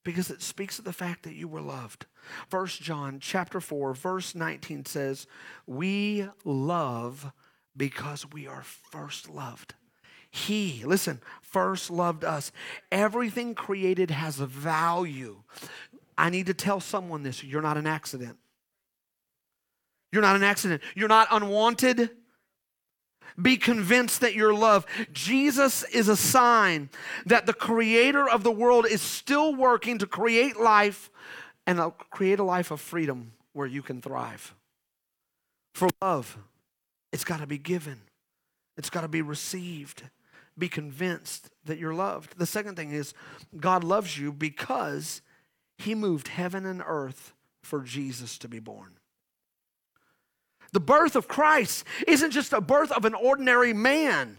Because 0.06 0.30
it 0.30 0.40
speaks 0.40 0.78
of 0.78 0.84
the 0.84 0.92
fact 0.92 1.24
that 1.24 1.34
you 1.34 1.48
were 1.48 1.60
loved. 1.60 2.06
First 2.48 2.80
John 2.80 3.18
chapter 3.20 3.60
4 3.60 3.92
verse 3.92 4.34
19 4.34 4.86
says, 4.86 5.26
"We 5.66 6.28
love 6.44 7.32
because 7.76 8.24
we 8.24 8.46
are 8.46 8.62
first 8.62 9.28
loved." 9.28 9.74
He, 10.30 10.84
listen, 10.84 11.20
first 11.42 11.90
loved 11.90 12.24
us. 12.24 12.52
Everything 12.92 13.54
created 13.54 14.10
has 14.10 14.38
a 14.38 14.46
value. 14.46 15.42
I 16.16 16.30
need 16.30 16.46
to 16.46 16.54
tell 16.54 16.80
someone 16.80 17.22
this, 17.22 17.42
you're 17.42 17.62
not 17.62 17.76
an 17.76 17.86
accident. 17.86 18.38
You're 20.12 20.22
not 20.22 20.36
an 20.36 20.42
accident. 20.42 20.82
You're 20.94 21.08
not 21.08 21.28
unwanted. 21.30 22.10
Be 23.40 23.56
convinced 23.56 24.20
that 24.20 24.34
you're 24.34 24.54
loved. 24.54 24.88
Jesus 25.12 25.82
is 25.84 26.08
a 26.08 26.16
sign 26.16 26.88
that 27.26 27.46
the 27.46 27.52
creator 27.52 28.28
of 28.28 28.42
the 28.42 28.50
world 28.50 28.86
is 28.86 29.02
still 29.02 29.54
working 29.54 29.98
to 29.98 30.06
create 30.06 30.58
life 30.58 31.10
and 31.66 31.80
create 32.10 32.38
a 32.38 32.44
life 32.44 32.70
of 32.70 32.80
freedom 32.80 33.32
where 33.52 33.66
you 33.66 33.82
can 33.82 34.00
thrive. 34.00 34.54
For 35.74 35.88
love, 36.00 36.38
it's 37.12 37.24
got 37.24 37.40
to 37.40 37.46
be 37.46 37.58
given, 37.58 38.00
it's 38.76 38.90
got 38.90 39.02
to 39.02 39.08
be 39.08 39.22
received. 39.22 40.02
Be 40.58 40.68
convinced 40.70 41.50
that 41.66 41.76
you're 41.76 41.92
loved. 41.92 42.38
The 42.38 42.46
second 42.46 42.76
thing 42.76 42.90
is 42.90 43.12
God 43.60 43.84
loves 43.84 44.16
you 44.16 44.32
because 44.32 45.20
he 45.76 45.94
moved 45.94 46.28
heaven 46.28 46.64
and 46.64 46.82
earth 46.86 47.34
for 47.62 47.82
Jesus 47.82 48.38
to 48.38 48.48
be 48.48 48.58
born. 48.58 48.95
The 50.72 50.80
birth 50.80 51.16
of 51.16 51.28
Christ 51.28 51.84
isn't 52.06 52.32
just 52.32 52.52
a 52.52 52.60
birth 52.60 52.90
of 52.92 53.04
an 53.04 53.14
ordinary 53.14 53.72
man. 53.72 54.38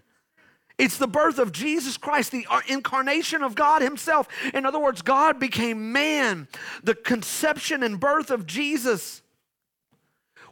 It's 0.77 0.97
the 0.97 1.07
birth 1.07 1.39
of 1.39 1.51
Jesus 1.51 1.97
Christ, 1.97 2.31
the 2.31 2.45
uh, 2.49 2.61
incarnation 2.67 3.41
of 3.41 3.55
God 3.55 3.81
Himself. 3.81 4.27
In 4.53 4.65
other 4.65 4.79
words, 4.79 5.01
God 5.01 5.39
became 5.39 5.91
man, 5.91 6.47
the 6.83 6.93
conception 6.93 7.81
and 7.81 7.99
birth 7.99 8.29
of 8.29 8.45
Jesus, 8.45 9.23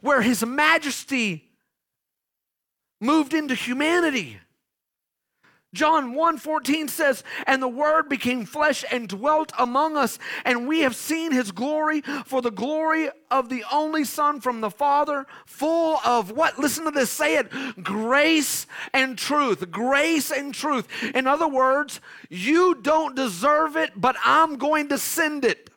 where 0.00 0.22
His 0.22 0.44
majesty 0.44 1.44
moved 3.00 3.34
into 3.34 3.54
humanity. 3.54 4.40
John 5.74 6.14
1:14 6.14 6.88
says, 6.88 7.22
"And 7.46 7.62
the 7.62 7.68
word 7.68 8.08
became 8.08 8.46
flesh 8.46 8.84
and 8.90 9.08
dwelt 9.08 9.52
among 9.58 9.96
us, 9.96 10.18
and 10.44 10.66
we 10.66 10.80
have 10.80 10.96
seen 10.96 11.32
his 11.32 11.52
glory, 11.52 12.02
for 12.24 12.40
the 12.40 12.50
glory 12.50 13.10
of 13.30 13.48
the 13.48 13.64
only 13.70 14.04
son 14.04 14.40
from 14.40 14.60
the 14.60 14.70
Father, 14.70 15.26
full 15.44 16.00
of 16.04 16.30
what? 16.30 16.58
Listen 16.58 16.84
to 16.84 16.90
this, 16.90 17.10
say 17.10 17.36
it, 17.36 17.50
grace 17.82 18.66
and 18.92 19.18
truth. 19.18 19.70
Grace 19.70 20.30
and 20.30 20.54
truth. 20.54 20.88
In 21.14 21.26
other 21.26 21.48
words, 21.48 22.00
you 22.30 22.74
don't 22.74 23.14
deserve 23.14 23.76
it, 23.76 24.00
but 24.00 24.16
I'm 24.24 24.56
going 24.56 24.88
to 24.88 24.98
send 24.98 25.44
it. 25.44 25.70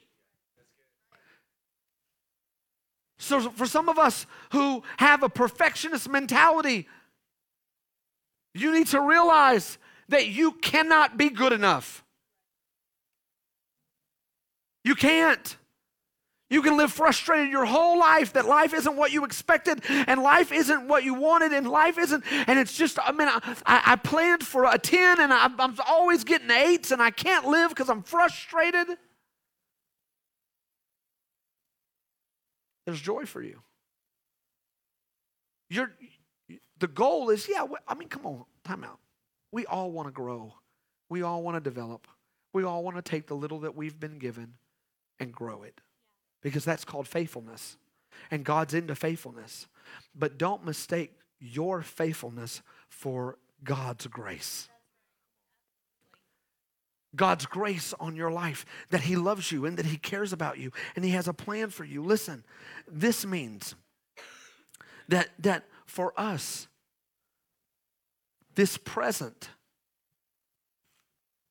So, 3.18 3.50
for 3.50 3.66
some 3.66 3.90
of 3.90 4.00
us 4.00 4.26
who 4.54 4.82
have 4.98 5.24
a 5.24 5.30
perfectionist 5.30 6.08
mentality, 6.08 6.88
you 8.54 8.72
need 8.72 8.88
to 8.88 9.02
realize 9.02 9.78
that 10.10 10.28
you 10.28 10.54
cannot 10.54 11.18
be 11.18 11.30
good 11.30 11.54
enough. 11.54 12.04
You 14.84 14.96
can't. 14.96 15.58
You 16.50 16.64
can 16.64 16.78
live 16.78 16.92
frustrated 16.92 17.50
your 17.50 17.66
whole 17.66 18.00
life 18.00 18.34
that 18.34 18.46
life 18.46 18.74
isn't 18.74 18.96
what 18.96 19.12
you 19.12 19.24
expected 19.24 19.84
and 19.88 20.24
life 20.24 20.52
isn't 20.52 20.88
what 20.88 21.04
you 21.04 21.14
wanted 21.14 21.54
and 21.54 21.70
life 21.70 22.00
isn't, 22.00 22.24
and 22.48 22.58
it's 22.58 22.76
just, 22.76 22.98
I 23.04 23.12
mean, 23.12 23.28
I, 23.28 23.56
I 23.66 23.96
planned 23.98 24.44
for 24.44 24.66
a 24.66 24.80
10 24.80 25.20
and 25.20 25.32
I, 25.32 25.46
I'm 25.60 25.76
always 25.88 26.24
getting 26.24 26.50
eights 26.50 26.90
and 26.90 27.04
I 27.04 27.12
can't 27.12 27.46
live 27.46 27.70
because 27.70 27.88
I'm 27.88 28.02
frustrated. 28.02 28.88
There's 32.88 33.00
joy 33.00 33.26
for 33.26 33.44
you. 33.44 33.62
You're, 35.70 35.92
the 36.80 36.88
goal 36.88 37.30
is, 37.30 37.48
yeah, 37.50 37.66
I 37.88 37.94
mean, 37.96 38.10
come 38.10 38.26
on, 38.26 38.46
time 38.64 38.84
out. 38.84 39.00
We 39.52 39.66
all 39.66 39.92
want 39.92 40.08
to 40.08 40.12
grow. 40.12 40.54
We 41.10 41.24
all 41.24 41.44
want 41.44 41.56
to 41.56 41.62
develop. 41.62 42.08
We 42.54 42.64
all 42.64 42.84
want 42.84 42.98
to 42.98 43.02
take 43.02 43.28
the 43.28 43.36
little 43.36 43.60
that 43.62 43.76
we've 43.76 44.00
been 44.00 44.18
given 44.18 44.54
and 45.20 45.32
grow 45.32 45.64
it 45.64 45.82
because 46.42 46.64
that's 46.64 46.86
called 46.86 47.08
faithfulness. 47.08 47.78
And 48.32 48.44
God's 48.44 48.74
into 48.74 48.96
faithfulness. 48.96 49.68
But 50.16 50.38
don't 50.38 50.66
mistake 50.66 51.14
your 51.40 51.82
faithfulness 51.82 52.62
for 52.90 53.38
God's 53.64 54.08
grace. 54.08 54.70
God's 57.16 57.46
grace 57.46 57.94
on 58.00 58.16
your 58.16 58.32
life, 58.32 58.66
that 58.92 59.02
He 59.02 59.16
loves 59.16 59.52
you 59.52 59.66
and 59.66 59.78
that 59.78 59.86
He 59.88 59.98
cares 59.98 60.32
about 60.32 60.60
you 60.60 60.72
and 60.96 61.04
He 61.04 61.12
has 61.12 61.28
a 61.28 61.34
plan 61.34 61.70
for 61.70 61.84
you. 61.84 62.04
Listen, 62.04 62.44
this 62.88 63.26
means 63.26 63.76
that, 65.08 65.30
that 65.40 65.66
for 65.90 66.14
us, 66.18 66.68
this 68.56 68.78
present 68.78 69.50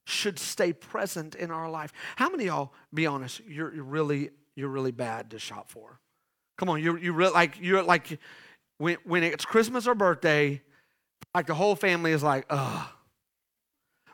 should 0.07 0.39
stay 0.39 0.73
present 0.73 1.35
in 1.35 1.51
our 1.51 1.69
life. 1.71 1.93
How 2.17 2.31
many 2.31 2.45
y'all, 2.47 2.73
be 2.93 3.07
honest, 3.07 3.41
you're, 3.47 3.75
you're 3.75 3.85
really 3.85 4.31
you're 4.55 4.69
really 4.69 4.91
bad 4.91 5.31
to 5.31 5.39
shop 5.39 5.71
for? 5.71 6.01
Come 6.57 6.69
on, 6.69 6.83
you're 6.83 6.99
you 6.99 7.13
really 7.13 7.33
like 7.33 7.59
you're 7.61 7.83
like 7.83 8.19
when 8.79 8.97
when 9.05 9.23
it's 9.23 9.45
Christmas 9.45 9.87
or 9.87 9.95
birthday, 9.95 10.63
like 11.35 11.47
the 11.47 11.55
whole 11.55 11.77
family 11.77 12.13
is 12.13 12.23
like, 12.23 12.47
ugh. 12.51 12.89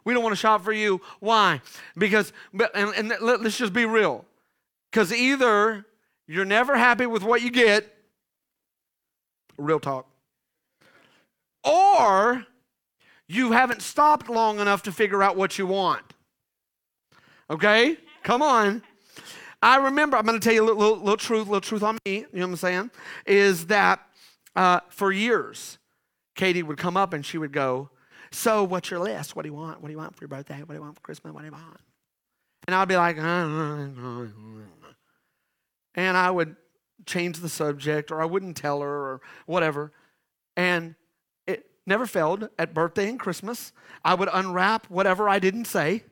We 0.05 0.13
don't 0.13 0.23
want 0.23 0.35
to 0.35 0.41
shop 0.41 0.63
for 0.63 0.73
you. 0.73 1.01
Why? 1.21 1.63
Because 1.97 2.33
and, 2.75 2.95
and 2.95 3.13
let's 3.21 3.57
just 3.57 3.73
be 3.73 3.87
real. 3.87 4.27
Because 4.91 5.13
either 5.13 5.87
you're 6.27 6.45
never 6.45 6.77
happy 6.77 7.07
with 7.07 7.23
what 7.23 7.41
you 7.41 7.51
get, 7.51 7.91
real 9.57 9.81
talk, 9.81 10.07
or 11.65 12.47
you 13.27 13.53
haven't 13.53 13.83
stopped 13.83 14.29
long 14.29 14.61
enough 14.61 14.83
to 14.85 14.93
figure 14.93 15.23
out 15.23 15.37
what 15.37 15.59
you 15.59 15.67
want. 15.67 16.15
Okay? 17.51 17.97
Come 18.23 18.43
on. 18.43 18.83
I 19.63 19.77
remember, 19.77 20.17
I'm 20.17 20.27
going 20.27 20.39
to 20.39 20.45
tell 20.45 20.53
you 20.53 20.63
a 20.63 20.67
little, 20.67 20.79
little, 20.79 20.99
little, 20.99 21.17
truth, 21.17 21.47
little 21.47 21.61
truth 21.61 21.83
on 21.83 21.97
me, 22.05 22.17
you 22.17 22.27
know 22.35 22.47
what 22.47 22.53
I'm 22.53 22.57
saying? 22.57 22.91
Is 23.27 23.67
that 23.67 24.01
uh, 24.55 24.81
for 24.91 25.11
years, 25.11 25.79
Katie 26.35 26.63
would 26.63 26.77
come 26.77 26.97
up 26.97 27.13
and 27.15 27.25
she 27.25 27.39
would 27.39 27.53
go, 27.53 27.89
So, 28.31 28.63
what's 28.65 28.91
your 28.91 29.01
list? 29.01 29.35
What 29.35 29.43
do 29.43 29.49
you 29.49 29.55
want? 29.55 29.81
What 29.81 29.89
do 29.89 29.93
you 29.93 29.99
want 29.99 30.15
for 30.17 30.23
your 30.23 30.29
birthday? 30.29 30.59
What 30.59 30.69
do 30.69 30.75
you 30.75 30.83
want 30.83 30.97
for 30.97 31.01
Christmas? 31.01 31.33
What 31.33 31.41
do 31.41 31.47
you 31.47 31.53
want? 31.53 31.81
And 32.67 32.75
I'd 32.75 32.89
be 32.89 32.97
like, 32.97 33.17
and 35.95 36.17
I 36.17 36.31
would 36.31 36.57
change 37.07 37.39
the 37.39 37.49
subject 37.49 38.11
or 38.11 38.21
I 38.23 38.25
wouldn't 38.25 38.57
tell 38.57 38.81
her 38.81 38.89
or 38.89 39.21
whatever. 39.47 39.93
And 40.57 40.95
never 41.87 42.07
failed 42.07 42.49
at 42.59 42.75
birthday 42.75 43.09
and 43.09 43.19
Christmas. 43.19 43.73
I 44.05 44.15
would 44.15 44.29
unwrap 44.33 44.89
whatever 44.91 45.29
I 45.29 45.39
didn't 45.39 45.67
say. 45.67 46.05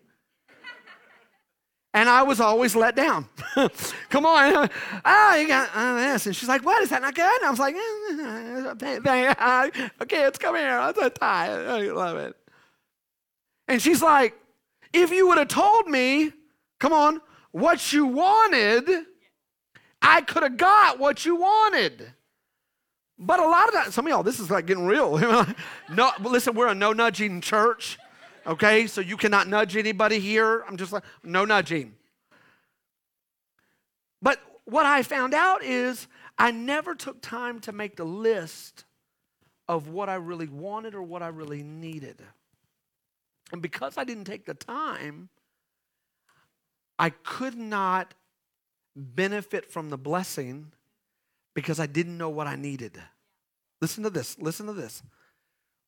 And 1.95 2.09
I 2.09 2.23
was 2.23 2.41
always 2.41 2.75
let 2.75 2.97
down. 2.97 3.29
Come 4.09 4.25
on. 4.25 4.71
Oh, 5.05 5.35
you 5.37 5.47
got 5.47 5.69
uh, 5.75 5.97
this. 5.97 6.25
And 6.25 6.35
she's 6.35 6.49
like, 6.49 6.64
what? 6.64 6.83
Is 6.83 6.88
that 6.88 7.02
not 7.02 7.14
good? 7.14 7.37
And 7.37 7.45
I 7.45 7.50
was 7.50 7.59
like, 7.59 7.75
okay, 10.02 10.25
it's 10.25 10.38
come 10.38 10.57
here. 10.57 10.79
That's 10.79 10.99
a 10.99 11.11
tie. 11.11 11.50
I 11.50 11.91
love 11.91 12.17
it. 12.17 12.35
And 13.69 13.81
she's 13.81 14.00
like, 14.00 14.35
if 14.95 15.11
you 15.11 15.29
would 15.29 15.37
have 15.37 15.49
told 15.49 15.87
me, 15.87 16.33
come 16.81 16.95
on, 16.95 17.20
what 17.51 17.92
you 17.92 18.07
wanted, 18.07 18.88
I 20.01 20.23
could 20.23 20.42
have 20.42 20.57
got 20.57 20.99
what 20.99 21.27
you 21.27 21.37
wanted. 21.37 22.12
But 23.18 23.40
a 23.40 23.46
lot 23.46 23.68
of 23.68 23.75
that, 23.75 23.92
some 23.92 24.07
of 24.07 24.11
y'all, 24.11 24.22
this 24.22 24.40
is 24.40 24.51
like 24.51 24.66
getting 24.66 24.87
real. 24.87 25.18
no, 25.90 26.11
listen, 26.20 26.55
we're 26.55 26.68
a 26.68 26.75
no 26.75 26.92
nudging 26.92 27.40
church, 27.40 27.98
okay? 28.46 28.87
So 28.87 29.01
you 29.01 29.16
cannot 29.16 29.48
nudge 29.48 29.77
anybody 29.77 30.18
here. 30.18 30.64
I'm 30.66 30.77
just 30.77 30.92
like, 30.92 31.05
no 31.22 31.44
nudging. 31.44 31.94
But 34.20 34.40
what 34.64 34.87
I 34.87 35.03
found 35.03 35.35
out 35.35 35.62
is 35.62 36.09
I 36.38 36.51
never 36.51 36.94
took 36.94 37.20
time 37.20 37.61
to 37.61 37.72
make 37.72 37.96
the 37.96 38.05
list 38.05 38.85
of 39.68 39.88
what 39.88 40.09
I 40.09 40.14
really 40.14 40.48
wanted 40.48 40.94
or 40.94 41.03
what 41.03 41.22
I 41.22 41.29
really 41.29 41.62
needed. 41.62 42.20
And 43.53 43.62
because 43.62 43.98
I 43.98 44.05
didn't 44.05 44.25
take 44.25 44.46
the 44.46 44.55
time, 44.55 45.29
I 46.98 47.11
could 47.11 47.57
not 47.57 48.14
benefit 48.96 49.70
from 49.70 49.90
the 49.90 49.98
blessing 49.98 50.72
because 51.55 51.81
I 51.81 51.87
didn't 51.87 52.19
know 52.19 52.31
what 52.31 52.47
I 52.47 52.57
needed. 52.57 53.01
Listen 53.81 54.05
to 54.05 54.11
this. 54.11 54.38
Listen 54.38 54.67
to 54.67 54.73
this. 54.73 55.03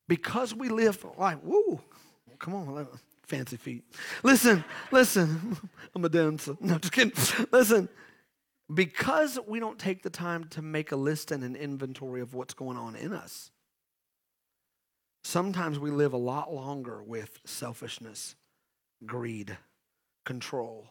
Because 0.07 0.53
we 0.53 0.69
live 0.69 1.03
like, 1.17 1.39
woo, 1.43 1.81
come 2.37 2.53
on, 2.53 2.87
fancy 3.25 3.57
feet. 3.57 3.83
Listen, 4.23 4.63
listen. 4.91 5.57
I'm 5.95 6.05
a 6.05 6.09
dancer. 6.09 6.55
No, 6.59 6.77
just 6.77 6.93
kidding. 6.93 7.13
Listen. 7.51 7.89
Because 8.73 9.37
we 9.47 9.59
don't 9.59 9.77
take 9.77 10.01
the 10.01 10.09
time 10.09 10.45
to 10.49 10.61
make 10.61 10.91
a 10.91 10.95
list 10.95 11.31
and 11.31 11.43
an 11.43 11.55
inventory 11.55 12.21
of 12.21 12.33
what's 12.33 12.55
going 12.55 12.77
on 12.77 12.95
in 12.95 13.13
us, 13.13 13.51
sometimes 15.23 15.77
we 15.77 15.91
live 15.91 16.13
a 16.13 16.17
lot 16.17 16.51
longer 16.51 17.03
with 17.03 17.39
selfishness, 17.45 18.35
greed, 19.05 19.55
control, 20.25 20.87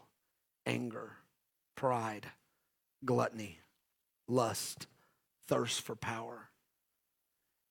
anger, 0.65 1.17
pride, 1.75 2.27
gluttony 3.03 3.59
lust, 4.27 4.87
thirst 5.47 5.81
for 5.81 5.95
power. 5.95 6.49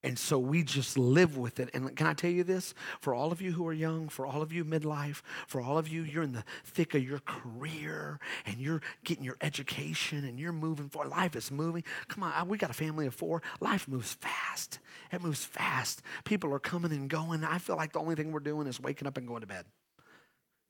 And 0.05 0.19
so 0.19 0.39
we 0.39 0.63
just 0.63 0.99
live 0.99 1.39
with 1.39 1.59
it. 1.59 1.71
And 1.73 1.97
can 1.97 2.07
I 2.07 2.13
tell 2.13 2.31
you 2.31 2.45
this? 2.45 2.75
For 3.01 3.15
all 3.15 3.33
of 3.33 3.41
you 3.41 3.53
who 3.53 3.67
are 3.67 3.73
young, 3.73 4.11
for 4.11 4.27
all 4.27 4.43
of 4.43 4.53
you 4.53 4.63
midlife, 4.63 5.23
for 5.47 5.63
all 5.63 5.79
of 5.79 5.89
you, 5.89 6.03
you're 6.03 6.23
in 6.23 6.33
the 6.33 6.45
thick 6.63 6.95
of 6.95 7.03
your 7.03 7.21
career 7.21 8.21
and 8.45 8.59
you're 8.59 8.83
getting 9.05 9.25
your 9.25 9.39
education 9.41 10.27
and 10.27 10.39
you're 10.39 10.53
moving 10.53 10.91
forward. 10.91 11.09
Life 11.09 11.35
is 11.37 11.51
moving. 11.51 11.85
Come 12.09 12.23
on, 12.23 12.49
we 12.49 12.59
got 12.59 12.69
a 12.69 12.75
family 12.75 13.07
of 13.07 13.15
four. 13.15 13.43
Life 13.61 13.89
moves 13.89 14.13
fast. 14.13 14.79
It 15.11 15.23
moves 15.23 15.43
fast. 15.43 16.03
People 16.25 16.53
are 16.53 16.59
coming 16.59 16.93
and 16.93 17.09
going. 17.09 17.43
I 17.43 17.57
feel 17.57 17.77
like 17.77 17.93
the 17.95 18.01
only 18.01 18.15
thing 18.15 18.31
we're 18.31 18.41
doing 18.41 18.67
is 18.67 18.79
waking 18.79 19.09
up 19.09 19.17
and 19.17 19.27
going 19.27 19.41
to 19.41 19.47
bed. 19.47 19.65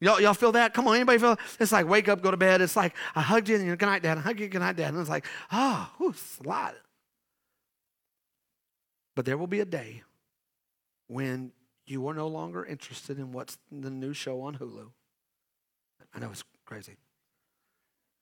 Y'all, 0.04 0.20
y'all 0.20 0.34
feel 0.34 0.52
that? 0.52 0.74
Come 0.74 0.86
on, 0.86 0.96
anybody 0.96 1.18
feel? 1.18 1.38
It's 1.58 1.72
like 1.72 1.88
wake 1.88 2.10
up, 2.10 2.20
go 2.20 2.30
to 2.30 2.36
bed. 2.36 2.60
It's 2.60 2.76
like 2.76 2.94
I 3.14 3.22
hugged 3.22 3.48
you 3.48 3.56
and 3.56 3.64
you're 3.64 3.74
good 3.74 3.86
night, 3.86 4.02
dad. 4.02 4.18
I 4.18 4.20
hugged 4.20 4.38
you, 4.38 4.48
good 4.48 4.58
night, 4.58 4.76
dad. 4.76 4.92
And 4.92 5.00
it's 5.00 5.08
like, 5.08 5.24
oh, 5.50 5.90
whew, 5.96 6.10
it's 6.10 6.38
a 6.44 6.46
lot. 6.46 6.74
But 9.16 9.24
there 9.24 9.38
will 9.38 9.46
be 9.46 9.60
a 9.60 9.64
day 9.64 10.02
when 11.06 11.52
you 11.86 12.06
are 12.06 12.12
no 12.12 12.26
longer 12.26 12.66
interested 12.66 13.18
in 13.18 13.32
what's 13.32 13.56
the 13.72 13.88
new 13.88 14.12
show 14.12 14.42
on 14.42 14.58
Hulu. 14.58 14.90
I 16.14 16.18
know 16.18 16.28
it's 16.30 16.44
crazy. 16.66 16.96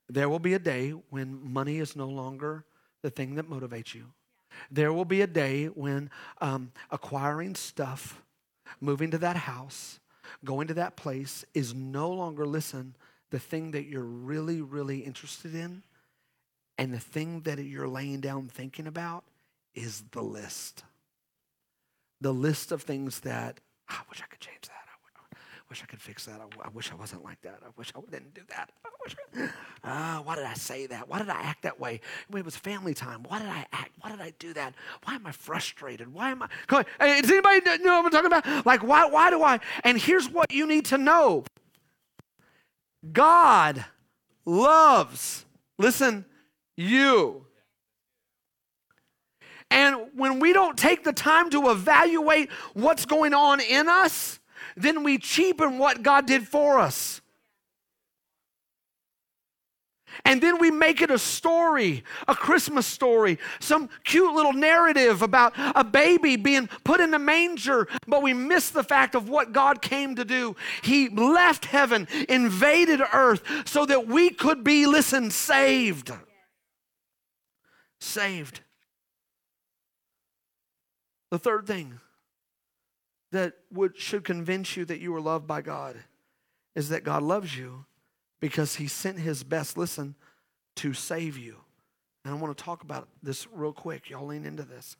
There 0.07 0.29
will 0.29 0.39
be 0.39 0.53
a 0.53 0.59
day 0.59 0.91
when 1.09 1.51
money 1.51 1.79
is 1.79 1.97
no 1.97 2.07
longer 2.07 2.63
the 3.01 3.09
thing 3.09 3.35
that 3.35 3.49
motivates 3.49 3.93
you. 3.93 4.05
There 4.71 4.93
will 4.93 5.03
be 5.03 5.19
a 5.19 5.27
day 5.27 5.65
when 5.65 6.11
um, 6.39 6.71
acquiring 6.91 7.55
stuff, 7.55 8.23
moving 8.79 9.11
to 9.11 9.17
that 9.17 9.35
house, 9.35 9.99
going 10.43 10.67
to 10.67 10.73
that 10.75 10.95
place 10.95 11.45
is 11.53 11.73
no 11.73 12.09
longer, 12.09 12.45
listen, 12.45 12.95
the 13.29 13.39
thing 13.39 13.71
that 13.71 13.85
you're 13.85 14.03
really, 14.03 14.61
really 14.61 14.99
interested 14.99 15.55
in. 15.55 15.83
And 16.77 16.93
the 16.93 16.99
thing 16.99 17.41
that 17.41 17.59
you're 17.59 17.87
laying 17.87 18.19
down 18.19 18.47
thinking 18.47 18.87
about 18.87 19.23
is 19.75 20.03
the 20.11 20.21
list. 20.21 20.83
The 22.21 22.33
list 22.33 22.71
of 22.71 22.81
things 22.81 23.21
that 23.21 23.59
ah, 23.89 24.01
I 24.01 24.09
wish 24.09 24.21
I 24.21 24.25
could 24.25 24.39
change 24.39 24.61
that 24.63 24.82
wish 25.73 25.81
I 25.81 25.87
could 25.87 26.01
fix 26.01 26.25
that. 26.25 26.39
I, 26.39 26.67
I, 26.67 26.69
wish 26.69 26.91
I 26.91 26.95
wasn't 26.95 27.23
like 27.23 27.41
that. 27.41 27.57
I 27.65 27.69
wish 27.75 27.91
I 27.95 27.99
didn't 28.11 28.35
do 28.35 28.41
that. 28.49 28.69
I 28.85 30.19
uh, 30.19 30.21
why 30.21 30.35
did 30.35 30.43
I 30.43 30.53
say 30.53 30.85
that? 30.85 31.09
Why 31.09 31.17
did 31.17 31.29
I 31.29 31.41
act 31.41 31.63
that 31.63 31.79
way? 31.79 31.99
It 32.31 32.45
was 32.45 32.55
family 32.55 32.93
time. 32.93 33.23
Why 33.27 33.39
did 33.39 33.47
I 33.47 33.65
act? 33.73 33.89
Why 33.99 34.11
did 34.11 34.21
I 34.21 34.33
do 34.37 34.53
that? 34.53 34.75
Why 35.03 35.15
am 35.15 35.25
I 35.25 35.31
frustrated? 35.31 36.13
Why 36.13 36.29
am 36.29 36.43
I? 36.43 36.47
Come 36.67 36.85
on. 36.99 37.21
Does 37.21 37.31
anybody 37.31 37.61
know 37.83 38.03
what 38.03 38.05
I'm 38.05 38.11
talking 38.11 38.27
about? 38.27 38.67
Like, 38.67 38.83
why, 38.83 39.07
why 39.07 39.31
do 39.31 39.41
I? 39.41 39.59
And 39.83 39.97
here's 39.97 40.29
what 40.29 40.51
you 40.51 40.67
need 40.67 40.85
to 40.85 40.99
know 40.99 41.43
God 43.11 43.83
loves, 44.45 45.43
listen, 45.79 46.23
you. 46.77 47.47
And 49.71 49.95
when 50.15 50.39
we 50.39 50.53
don't 50.53 50.77
take 50.77 51.03
the 51.03 51.13
time 51.13 51.49
to 51.49 51.71
evaluate 51.71 52.51
what's 52.75 53.07
going 53.07 53.33
on 53.33 53.59
in 53.59 53.89
us, 53.89 54.39
then 54.75 55.03
we 55.03 55.17
cheapen 55.17 55.77
what 55.77 56.03
God 56.03 56.25
did 56.25 56.47
for 56.47 56.79
us. 56.79 57.21
And 60.25 60.41
then 60.41 60.59
we 60.59 60.71
make 60.71 61.01
it 61.01 61.11
a 61.11 61.17
story, 61.17 62.03
a 62.27 62.35
Christmas 62.35 62.85
story, 62.85 63.39
some 63.59 63.89
cute 64.03 64.33
little 64.33 64.53
narrative 64.53 65.21
about 65.21 65.53
a 65.57 65.83
baby 65.83 66.35
being 66.35 66.69
put 66.83 66.99
in 66.99 67.13
a 67.13 67.19
manger, 67.19 67.87
but 68.07 68.21
we 68.21 68.33
miss 68.33 68.69
the 68.69 68.83
fact 68.83 69.15
of 69.15 69.27
what 69.27 69.53
God 69.53 69.81
came 69.81 70.15
to 70.15 70.25
do. 70.25 70.55
He 70.81 71.09
left 71.09 71.65
heaven, 71.65 72.07
invaded 72.29 73.01
earth, 73.13 73.43
so 73.65 73.85
that 73.85 74.07
we 74.07 74.29
could 74.29 74.63
be, 74.63 74.85
listen, 74.85 75.31
saved. 75.31 76.11
Saved. 77.99 78.61
The 81.31 81.39
third 81.39 81.65
thing 81.65 81.99
that 83.33 83.53
would, 83.71 83.97
should 83.97 84.23
convince 84.23 84.77
you 84.77 84.85
that 84.85 84.99
you 84.99 85.13
are 85.15 85.21
loved 85.21 85.47
by 85.47 85.61
God 85.61 85.97
is 86.75 86.89
that 86.89 87.03
God 87.03 87.23
loves 87.23 87.57
you 87.57 87.85
because 88.39 88.75
he 88.75 88.87
sent 88.87 89.19
his 89.19 89.43
best, 89.43 89.75
listen, 89.75 90.15
to 90.75 90.93
save 90.93 91.37
you. 91.37 91.57
And 92.23 92.33
I 92.33 92.37
want 92.37 92.55
to 92.55 92.63
talk 92.63 92.83
about 92.83 93.09
this 93.23 93.47
real 93.51 93.73
quick. 93.73 94.09
Y'all 94.09 94.27
lean 94.27 94.45
into 94.45 94.63
this. 94.63 94.97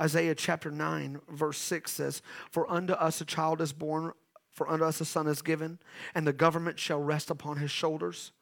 Isaiah 0.00 0.34
chapter 0.34 0.70
9, 0.70 1.22
verse 1.30 1.58
6 1.58 1.90
says, 1.90 2.22
For 2.50 2.70
unto 2.70 2.92
us 2.92 3.20
a 3.22 3.24
child 3.24 3.62
is 3.62 3.72
born, 3.72 4.12
for 4.52 4.68
unto 4.68 4.84
us 4.84 5.00
a 5.00 5.06
son 5.06 5.26
is 5.26 5.40
given, 5.40 5.78
and 6.14 6.26
the 6.26 6.32
government 6.34 6.78
shall 6.78 7.00
rest 7.00 7.30
upon 7.30 7.56
his 7.56 7.70
shoulders. 7.70 8.32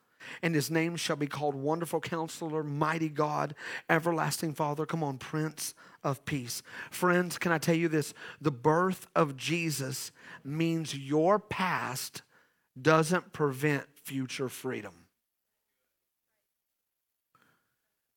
And 0.42 0.54
his 0.54 0.70
name 0.70 0.96
shall 0.96 1.16
be 1.16 1.26
called 1.26 1.54
Wonderful 1.54 2.00
Counselor, 2.00 2.62
Mighty 2.62 3.08
God, 3.08 3.54
Everlasting 3.88 4.54
Father. 4.54 4.86
Come 4.86 5.02
on, 5.02 5.18
Prince 5.18 5.74
of 6.04 6.24
Peace. 6.24 6.62
Friends, 6.90 7.38
can 7.38 7.52
I 7.52 7.58
tell 7.58 7.74
you 7.74 7.88
this? 7.88 8.14
The 8.40 8.50
birth 8.50 9.06
of 9.14 9.36
Jesus 9.36 10.12
means 10.44 10.96
your 10.96 11.38
past 11.38 12.22
doesn't 12.80 13.32
prevent 13.32 13.84
future 13.94 14.48
freedom. 14.48 14.94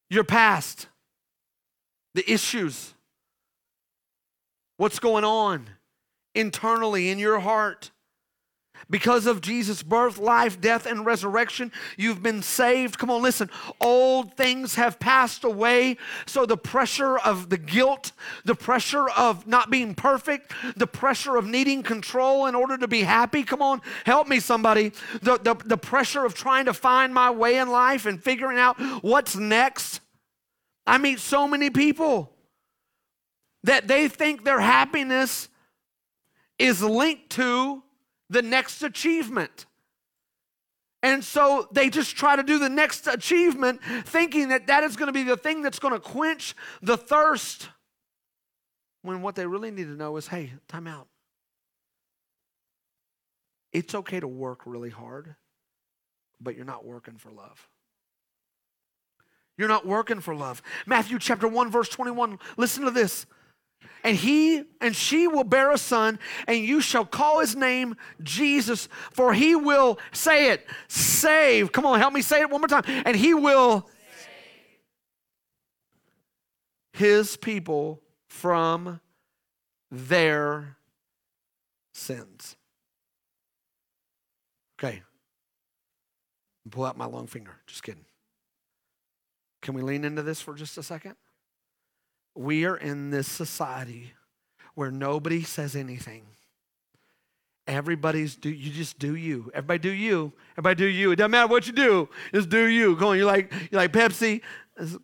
Your 0.09 0.23
past, 0.23 0.87
the 2.13 2.29
issues, 2.31 2.93
what's 4.77 4.99
going 4.99 5.23
on 5.23 5.67
internally 6.33 7.09
in 7.09 7.17
your 7.17 7.39
heart 7.39 7.91
because 8.89 9.25
of 9.25 9.41
Jesus' 9.41 9.83
birth, 9.83 10.17
life, 10.17 10.61
death, 10.61 10.85
and 10.85 11.05
resurrection, 11.05 11.71
you've 11.97 12.21
been 12.21 12.41
saved. 12.41 12.97
Come 12.97 13.09
on, 13.09 13.21
listen. 13.21 13.49
Old 13.81 14.35
things 14.37 14.75
have 14.75 14.99
passed 14.99 15.43
away. 15.43 15.97
So 16.25 16.45
the 16.45 16.57
pressure 16.57 17.17
of 17.17 17.49
the 17.49 17.57
guilt, 17.57 18.11
the 18.43 18.55
pressure 18.55 19.09
of 19.09 19.47
not 19.47 19.69
being 19.69 19.95
perfect, 19.95 20.53
the 20.75 20.87
pressure 20.87 21.35
of 21.35 21.45
needing 21.45 21.83
control 21.83 22.45
in 22.45 22.55
order 22.55 22.77
to 22.77 22.87
be 22.87 23.01
happy. 23.01 23.43
Come 23.43 23.61
on, 23.61 23.81
help 24.05 24.27
me, 24.27 24.39
somebody. 24.39 24.91
The, 25.21 25.37
the, 25.37 25.55
the 25.65 25.77
pressure 25.77 26.25
of 26.25 26.33
trying 26.33 26.65
to 26.65 26.73
find 26.73 27.13
my 27.13 27.31
way 27.31 27.57
in 27.57 27.69
life 27.69 28.05
and 28.05 28.23
figuring 28.23 28.57
out 28.57 28.79
what's 29.01 29.35
next. 29.35 30.01
I 30.87 30.97
meet 30.97 31.19
so 31.19 31.47
many 31.47 31.69
people 31.69 32.31
that 33.63 33.87
they 33.87 34.07
think 34.07 34.45
their 34.45 34.59
happiness 34.59 35.49
is 36.59 36.83
linked 36.83 37.31
to 37.31 37.83
the 38.29 38.41
next 38.41 38.83
achievement. 38.83 39.65
And 41.03 41.23
so 41.23 41.67
they 41.71 41.89
just 41.89 42.15
try 42.15 42.35
to 42.35 42.41
do 42.41 42.57
the 42.57 42.69
next 42.69 43.05
achievement, 43.05 43.79
thinking 44.05 44.49
that 44.49 44.67
that 44.67 44.83
is 44.83 44.95
going 44.95 45.07
to 45.07 45.13
be 45.13 45.23
the 45.23 45.37
thing 45.37 45.61
that's 45.61 45.77
going 45.77 45.93
to 45.93 45.99
quench 45.99 46.55
the 46.81 46.97
thirst. 46.97 47.69
When 49.03 49.21
what 49.21 49.35
they 49.35 49.45
really 49.45 49.69
need 49.69 49.83
to 49.83 49.95
know 49.95 50.17
is 50.17 50.27
hey, 50.27 50.53
time 50.67 50.87
out. 50.87 51.07
It's 53.71 53.93
okay 53.93 54.19
to 54.19 54.27
work 54.27 54.61
really 54.65 54.89
hard, 54.89 55.35
but 56.41 56.55
you're 56.55 56.65
not 56.65 56.85
working 56.85 57.17
for 57.17 57.29
love. 57.29 57.67
You're 59.57 59.67
not 59.67 59.85
working 59.85 60.21
for 60.21 60.33
love. 60.33 60.61
Matthew 60.85 61.19
chapter 61.19 61.47
1, 61.47 61.71
verse 61.71 61.89
21. 61.89 62.39
Listen 62.57 62.83
to 62.85 62.91
this 62.91 63.25
and 64.03 64.15
he 64.15 64.63
and 64.81 64.95
she 64.95 65.27
will 65.27 65.43
bear 65.43 65.71
a 65.71 65.77
son, 65.77 66.19
and 66.47 66.57
you 66.57 66.81
shall 66.81 67.05
call 67.05 67.39
his 67.39 67.55
name 67.55 67.95
Jesus, 68.21 68.87
for 69.11 69.33
he 69.33 69.55
will 69.55 69.99
say 70.11 70.51
it, 70.51 70.67
save. 70.87 71.71
Come 71.71 71.85
on, 71.85 71.99
help 71.99 72.13
me 72.13 72.21
say 72.21 72.41
it 72.41 72.49
one 72.49 72.61
more 72.61 72.67
time. 72.67 72.83
And 73.05 73.15
he 73.15 73.33
will 73.33 73.89
save 74.17 74.29
his 76.93 77.37
people 77.37 78.01
from 78.27 78.99
their 79.91 80.77
sins. 81.93 82.55
Okay. 84.77 85.01
Pull 86.69 86.85
out 86.85 86.97
my 86.97 87.05
long 87.05 87.27
finger. 87.27 87.55
Just 87.67 87.83
kidding. 87.83 88.05
Can 89.61 89.73
we 89.73 89.81
lean 89.81 90.03
into 90.03 90.21
this 90.21 90.41
for 90.41 90.53
just 90.53 90.77
a 90.77 90.83
second? 90.83 91.15
We 92.35 92.65
are 92.65 92.75
in 92.75 93.09
this 93.09 93.27
society 93.27 94.11
where 94.75 94.91
nobody 94.91 95.43
says 95.43 95.75
anything. 95.75 96.23
Everybody's 97.67 98.35
do 98.35 98.49
you 98.49 98.71
just 98.71 98.99
do 98.99 99.15
you. 99.15 99.49
Everybody 99.53 99.79
do 99.79 99.89
you. 99.89 100.33
Everybody 100.53 100.75
do 100.75 100.85
you. 100.85 101.11
It 101.11 101.15
doesn't 101.15 101.31
matter 101.31 101.47
what 101.47 101.65
you 101.65 101.73
do. 101.73 102.09
Just 102.33 102.49
do 102.49 102.65
you. 102.65 102.95
Come 102.95 103.07
on, 103.07 103.17
you're 103.17 103.25
like 103.25 103.51
you 103.71 103.77
like 103.77 103.91
Pepsi. 103.91 104.41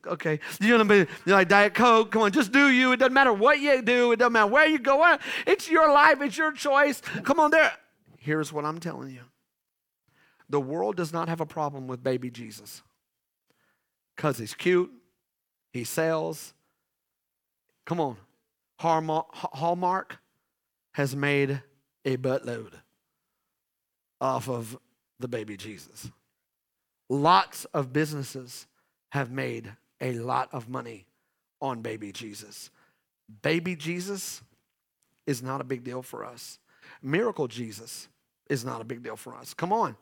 Okay. 0.05 0.39
You 0.59 0.69
know 0.69 0.83
what 0.83 0.91
I 0.91 0.97
mean? 0.97 1.07
you're 1.25 1.35
like 1.35 1.47
Diet 1.47 1.73
Coke. 1.73 2.11
Come 2.11 2.21
on, 2.23 2.31
just 2.31 2.51
do 2.51 2.69
you. 2.69 2.91
It 2.91 2.97
doesn't 2.97 3.13
matter 3.13 3.33
what 3.33 3.59
you 3.59 3.81
do. 3.81 4.11
It 4.11 4.17
doesn't 4.17 4.33
matter 4.33 4.51
where 4.51 4.67
you 4.67 4.77
go. 4.77 5.17
It's 5.47 5.71
your 5.71 5.91
life. 5.91 6.21
It's 6.21 6.37
your 6.37 6.51
choice. 6.51 7.01
Come 7.23 7.39
on 7.39 7.51
there. 7.51 7.71
Here's 8.17 8.53
what 8.53 8.65
I'm 8.65 8.79
telling 8.79 9.09
you. 9.09 9.21
The 10.49 10.59
world 10.59 10.97
does 10.97 11.13
not 11.13 11.29
have 11.29 11.39
a 11.41 11.45
problem 11.45 11.87
with 11.87 12.03
baby 12.03 12.29
Jesus. 12.29 12.83
Because 14.15 14.37
he's 14.37 14.53
cute, 14.53 14.91
he 15.71 15.85
sells, 15.85 16.53
Come 17.91 17.99
on. 17.99 18.15
Hallmark 18.79 20.19
has 20.93 21.13
made 21.13 21.61
a 22.05 22.15
buttload 22.15 22.71
off 24.21 24.47
of 24.47 24.77
the 25.19 25.27
baby 25.27 25.57
Jesus. 25.57 26.09
Lots 27.09 27.65
of 27.65 27.91
businesses 27.91 28.65
have 29.09 29.29
made 29.29 29.73
a 29.99 30.13
lot 30.13 30.47
of 30.53 30.69
money 30.69 31.05
on 31.61 31.81
baby 31.81 32.13
Jesus. 32.13 32.69
Baby 33.41 33.75
Jesus 33.75 34.41
is 35.27 35.43
not 35.43 35.59
a 35.59 35.65
big 35.65 35.83
deal 35.83 36.01
for 36.01 36.23
us. 36.23 36.59
Miracle 37.01 37.49
Jesus 37.49 38.07
is 38.49 38.63
not 38.63 38.79
a 38.79 38.85
big 38.85 39.03
deal 39.03 39.17
for 39.17 39.35
us. 39.35 39.53
Come 39.53 39.73
on 39.73 39.97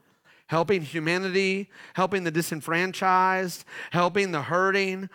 helping 0.50 0.82
humanity, 0.82 1.70
helping 1.94 2.24
the 2.24 2.32
disenfranchised, 2.32 3.64
helping 3.92 4.32
the 4.32 4.42
hurting. 4.42 5.08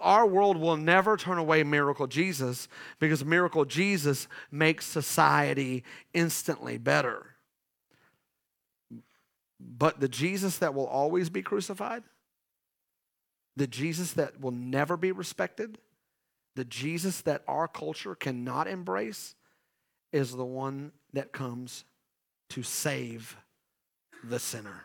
Our 0.00 0.26
world 0.26 0.56
will 0.56 0.76
never 0.76 1.16
turn 1.16 1.38
away 1.38 1.62
Miracle 1.62 2.08
Jesus 2.08 2.66
because 2.98 3.24
Miracle 3.24 3.64
Jesus 3.64 4.26
makes 4.50 4.84
society 4.84 5.84
instantly 6.12 6.78
better. 6.78 7.26
But 9.60 10.00
the 10.00 10.08
Jesus 10.08 10.58
that 10.58 10.74
will 10.74 10.88
always 10.88 11.30
be 11.30 11.42
crucified, 11.42 12.02
the 13.54 13.68
Jesus 13.68 14.14
that 14.14 14.40
will 14.40 14.50
never 14.50 14.96
be 14.96 15.12
respected, 15.12 15.78
the 16.56 16.64
Jesus 16.64 17.20
that 17.20 17.44
our 17.46 17.68
culture 17.68 18.16
cannot 18.16 18.66
embrace, 18.66 19.36
is 20.12 20.32
the 20.32 20.44
one 20.44 20.90
that 21.12 21.30
comes 21.30 21.84
to 22.50 22.64
save 22.64 23.36
the 24.22 24.38
sinner. 24.38 24.84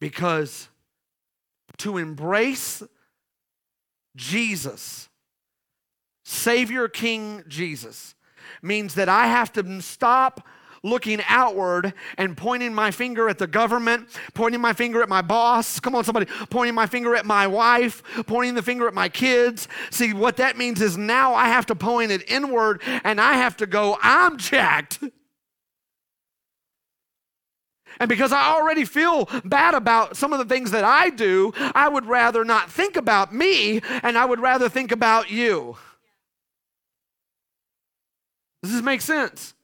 Because 0.00 0.68
to 1.78 1.98
embrace 1.98 2.82
Jesus, 4.16 5.08
Savior 6.24 6.88
King 6.88 7.42
Jesus, 7.48 8.14
means 8.62 8.94
that 8.94 9.08
I 9.08 9.26
have 9.26 9.52
to 9.54 9.80
stop 9.80 10.46
looking 10.82 11.20
outward 11.28 11.92
and 12.16 12.36
pointing 12.36 12.72
my 12.72 12.90
finger 12.90 13.28
at 13.28 13.38
the 13.38 13.46
government, 13.46 14.08
pointing 14.34 14.60
my 14.60 14.72
finger 14.72 15.02
at 15.02 15.08
my 15.08 15.22
boss. 15.22 15.80
Come 15.80 15.94
on, 15.94 16.04
somebody, 16.04 16.26
pointing 16.50 16.74
my 16.74 16.86
finger 16.86 17.14
at 17.14 17.26
my 17.26 17.46
wife, 17.46 18.02
pointing 18.26 18.54
the 18.54 18.62
finger 18.62 18.86
at 18.86 18.94
my 18.94 19.08
kids. 19.08 19.68
See, 19.90 20.12
what 20.12 20.36
that 20.36 20.56
means 20.56 20.80
is 20.80 20.96
now 20.96 21.34
I 21.34 21.46
have 21.46 21.66
to 21.66 21.74
point 21.74 22.12
it 22.12 22.30
inward 22.30 22.82
and 23.04 23.20
I 23.20 23.34
have 23.34 23.56
to 23.58 23.66
go, 23.66 23.98
I'm 24.00 24.36
jacked. 24.36 25.00
And 28.00 28.08
because 28.08 28.32
I 28.32 28.54
already 28.54 28.84
feel 28.84 29.28
bad 29.44 29.74
about 29.74 30.16
some 30.16 30.32
of 30.32 30.38
the 30.38 30.44
things 30.44 30.70
that 30.70 30.84
I 30.84 31.10
do, 31.10 31.52
I 31.56 31.88
would 31.88 32.06
rather 32.06 32.44
not 32.44 32.70
think 32.70 32.96
about 32.96 33.34
me 33.34 33.80
and 34.02 34.16
I 34.16 34.24
would 34.24 34.40
rather 34.40 34.68
think 34.68 34.92
about 34.92 35.30
you. 35.30 35.76
Does 38.62 38.72
this 38.72 38.82
make 38.82 39.00
sense? 39.00 39.54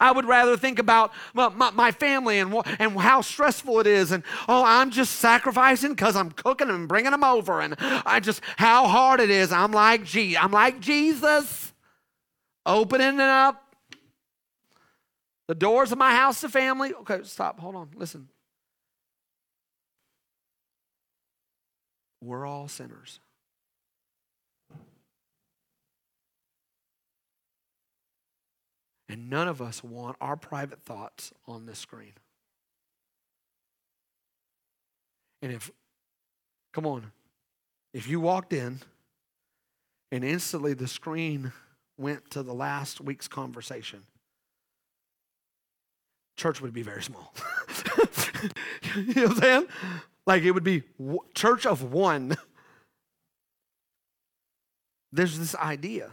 I 0.00 0.12
would 0.12 0.26
rather 0.26 0.56
think 0.56 0.78
about 0.78 1.12
my, 1.34 1.70
my, 1.70 1.90
family 1.90 2.38
and, 2.38 2.54
and 2.78 2.96
how 3.00 3.20
stressful 3.20 3.80
it 3.80 3.86
is. 3.86 4.12
And, 4.12 4.22
oh, 4.48 4.62
I'm 4.64 4.90
just 4.90 5.16
sacrificing 5.16 5.90
because 5.90 6.14
I'm 6.14 6.30
cooking 6.30 6.70
and 6.70 6.86
bringing 6.86 7.10
them 7.10 7.24
over. 7.24 7.60
And 7.60 7.74
I 7.78 8.20
just, 8.20 8.42
how 8.56 8.86
hard 8.86 9.18
it 9.18 9.30
is. 9.30 9.50
I'm 9.50 9.72
like, 9.72 10.04
gee, 10.04 10.36
I'm 10.36 10.52
like 10.52 10.78
Jesus, 10.78 11.72
opening 12.64 13.14
it 13.14 13.20
up 13.20 13.67
The 15.48 15.54
doors 15.54 15.90
of 15.92 15.98
my 15.98 16.14
house 16.14 16.44
of 16.44 16.52
family. 16.52 16.92
Okay, 16.92 17.20
stop. 17.24 17.58
Hold 17.58 17.74
on. 17.74 17.88
Listen. 17.96 18.28
We're 22.22 22.46
all 22.46 22.68
sinners. 22.68 23.20
And 29.08 29.30
none 29.30 29.48
of 29.48 29.62
us 29.62 29.82
want 29.82 30.16
our 30.20 30.36
private 30.36 30.82
thoughts 30.82 31.32
on 31.46 31.64
this 31.64 31.78
screen. 31.78 32.12
And 35.40 35.50
if, 35.50 35.70
come 36.74 36.84
on, 36.84 37.12
if 37.94 38.06
you 38.06 38.20
walked 38.20 38.52
in 38.52 38.80
and 40.12 40.24
instantly 40.24 40.74
the 40.74 40.88
screen 40.88 41.52
went 41.96 42.30
to 42.32 42.42
the 42.42 42.52
last 42.52 43.00
week's 43.00 43.28
conversation, 43.28 44.02
church 46.38 46.62
would 46.62 46.72
be 46.72 46.82
very 46.82 47.02
small. 47.02 47.34
you 48.96 49.14
know 49.14 49.22
what 49.24 49.30
I'm 49.30 49.36
saying? 49.36 49.66
Like 50.26 50.42
it 50.44 50.52
would 50.52 50.64
be 50.64 50.84
church 51.34 51.66
of 51.66 51.92
one. 51.92 52.36
There's 55.12 55.38
this 55.38 55.54
idea 55.56 56.12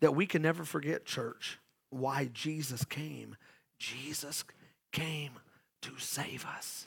that 0.00 0.14
we 0.14 0.26
can 0.26 0.42
never 0.42 0.64
forget, 0.64 1.04
church, 1.04 1.58
why 1.90 2.30
Jesus 2.32 2.84
came. 2.84 3.36
Jesus 3.78 4.44
came 4.92 5.32
to 5.82 5.98
save 5.98 6.46
us. 6.46 6.86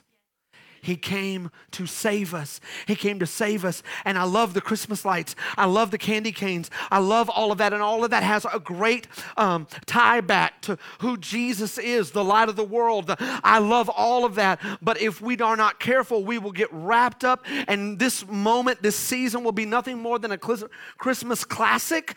He 0.82 0.96
came 0.96 1.50
to 1.70 1.86
save 1.86 2.34
us. 2.34 2.60
He 2.86 2.96
came 2.96 3.20
to 3.20 3.26
save 3.26 3.64
us. 3.64 3.84
And 4.04 4.18
I 4.18 4.24
love 4.24 4.52
the 4.52 4.60
Christmas 4.60 5.04
lights. 5.04 5.36
I 5.56 5.66
love 5.66 5.92
the 5.92 5.98
candy 5.98 6.32
canes. 6.32 6.70
I 6.90 6.98
love 6.98 7.30
all 7.30 7.52
of 7.52 7.58
that. 7.58 7.72
And 7.72 7.80
all 7.80 8.02
of 8.02 8.10
that 8.10 8.24
has 8.24 8.44
a 8.52 8.58
great 8.58 9.06
um, 9.36 9.68
tie 9.86 10.20
back 10.20 10.60
to 10.62 10.76
who 10.98 11.16
Jesus 11.16 11.78
is, 11.78 12.10
the 12.10 12.24
light 12.24 12.48
of 12.48 12.56
the 12.56 12.64
world. 12.64 13.14
I 13.18 13.60
love 13.60 13.88
all 13.88 14.24
of 14.24 14.34
that. 14.34 14.60
But 14.82 15.00
if 15.00 15.20
we 15.20 15.38
are 15.38 15.56
not 15.56 15.78
careful, 15.78 16.24
we 16.24 16.38
will 16.38 16.52
get 16.52 16.68
wrapped 16.72 17.24
up. 17.24 17.46
And 17.68 18.00
this 18.00 18.26
moment, 18.26 18.82
this 18.82 18.96
season 18.96 19.44
will 19.44 19.52
be 19.52 19.66
nothing 19.66 19.98
more 19.98 20.18
than 20.18 20.32
a 20.32 20.38
Christmas 20.38 21.44
classic 21.44 22.16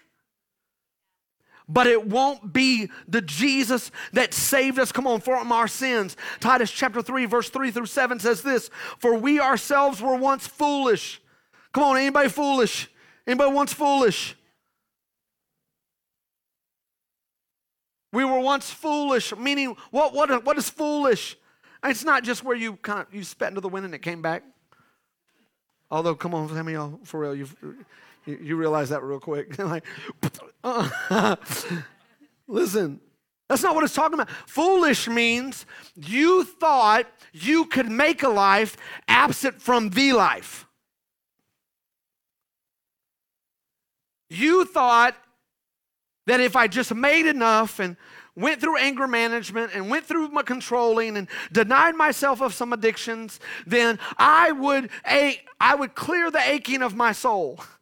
but 1.67 1.87
it 1.87 2.07
won't 2.07 2.53
be 2.53 2.89
the 3.07 3.21
Jesus 3.21 3.91
that 4.13 4.33
saved 4.33 4.79
us, 4.79 4.91
come 4.91 5.07
on, 5.07 5.21
from 5.21 5.51
our 5.51 5.67
sins. 5.67 6.15
Titus 6.39 6.71
chapter 6.71 7.01
3, 7.01 7.25
verse 7.25 7.49
3 7.49 7.71
through 7.71 7.87
7 7.87 8.19
says 8.19 8.41
this 8.41 8.69
For 8.99 9.17
we 9.17 9.39
ourselves 9.39 10.01
were 10.01 10.15
once 10.15 10.47
foolish. 10.47 11.21
Come 11.73 11.83
on, 11.83 11.97
anybody 11.97 12.29
foolish? 12.29 12.89
Anybody 13.27 13.51
once 13.51 13.73
foolish? 13.73 14.35
We 18.13 18.23
were 18.23 18.39
once 18.39 18.71
foolish, 18.71 19.35
meaning 19.35 19.75
what, 19.91 20.13
what, 20.13 20.45
what 20.45 20.57
is 20.57 20.69
foolish? 20.69 21.35
It's 21.83 22.05
not 22.05 22.23
just 22.23 22.43
where 22.43 22.55
you 22.55 22.77
kind 22.77 23.01
of 23.01 23.13
you 23.13 23.23
spat 23.23 23.49
into 23.49 23.61
the 23.61 23.67
wind 23.67 23.85
and 23.85 23.93
it 23.93 24.01
came 24.01 24.21
back. 24.21 24.43
Although, 25.91 26.15
come 26.15 26.33
on, 26.33 26.47
how 26.49 26.63
many 26.63 26.73
y'all 26.73 26.99
for 27.03 27.19
real? 27.19 27.35
You've 27.35 27.55
you, 28.25 28.55
realize 28.55 28.89
that 28.89 29.03
real 29.03 29.19
quick. 29.19 29.57
like, 29.59 29.85
listen, 32.47 32.99
that's 33.47 33.63
not 33.63 33.75
what 33.75 33.83
it's 33.83 33.93
talking 33.93 34.15
about. 34.15 34.29
Foolish 34.47 35.07
means 35.07 35.65
you 35.95 36.43
thought 36.43 37.05
you 37.31 37.65
could 37.65 37.89
make 37.89 38.23
a 38.23 38.29
life 38.29 38.75
absent 39.07 39.61
from 39.61 39.89
the 39.91 40.13
life. 40.13 40.65
You 44.29 44.65
thought 44.65 45.15
that 46.25 46.39
if 46.39 46.55
I 46.55 46.67
just 46.67 46.93
made 46.93 47.27
enough 47.27 47.79
and 47.79 47.95
went 48.35 48.59
through 48.59 48.77
anger 48.77 49.07
management 49.07 49.71
and 49.73 49.89
went 49.89 50.05
through 50.05 50.29
my 50.29 50.41
controlling 50.41 51.15
and 51.15 51.27
denied 51.51 51.95
myself 51.95 52.41
of 52.41 52.53
some 52.53 52.73
addictions, 52.73 53.39
then 53.65 53.99
I 54.17 54.51
would, 54.51 54.89
I 55.05 55.75
would 55.75 55.95
clear 55.95 56.31
the 56.31 56.41
aching 56.41 56.81
of 56.81 56.95
my 56.95 57.11
soul. 57.11 57.59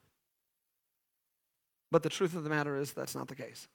But 1.93 2.01
the 2.01 2.09
truth 2.09 2.35
of 2.35 2.43
the 2.43 2.49
matter 2.49 2.75
is, 2.75 2.91
that's 2.91 3.13
not 3.13 3.27
the 3.27 3.35
case. 3.35 3.67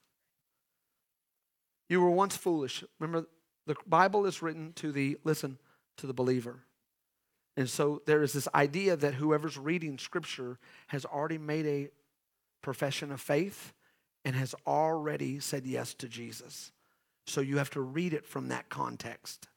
You 1.87 2.01
were 2.01 2.09
once 2.09 2.35
foolish. 2.35 2.83
Remember, 2.99 3.29
the 3.65 3.77
Bible 3.87 4.25
is 4.25 4.41
written 4.41 4.73
to 4.73 4.91
the, 4.91 5.17
listen, 5.23 5.57
to 5.95 6.05
the 6.05 6.13
believer. 6.13 6.59
And 7.55 7.69
so 7.69 8.01
there 8.07 8.21
is 8.21 8.33
this 8.33 8.49
idea 8.53 8.97
that 8.97 9.13
whoever's 9.13 9.57
reading 9.57 9.97
Scripture 9.97 10.59
has 10.87 11.05
already 11.05 11.37
made 11.37 11.65
a 11.65 11.91
profession 12.61 13.09
of 13.13 13.21
faith 13.21 13.71
and 14.25 14.35
has 14.35 14.53
already 14.67 15.39
said 15.39 15.65
yes 15.65 15.93
to 15.93 16.09
Jesus. 16.09 16.73
So 17.25 17.39
you 17.39 17.57
have 17.57 17.69
to 17.69 17.79
read 17.79 18.11
it 18.11 18.25
from 18.25 18.49
that 18.49 18.67
context. 18.67 19.47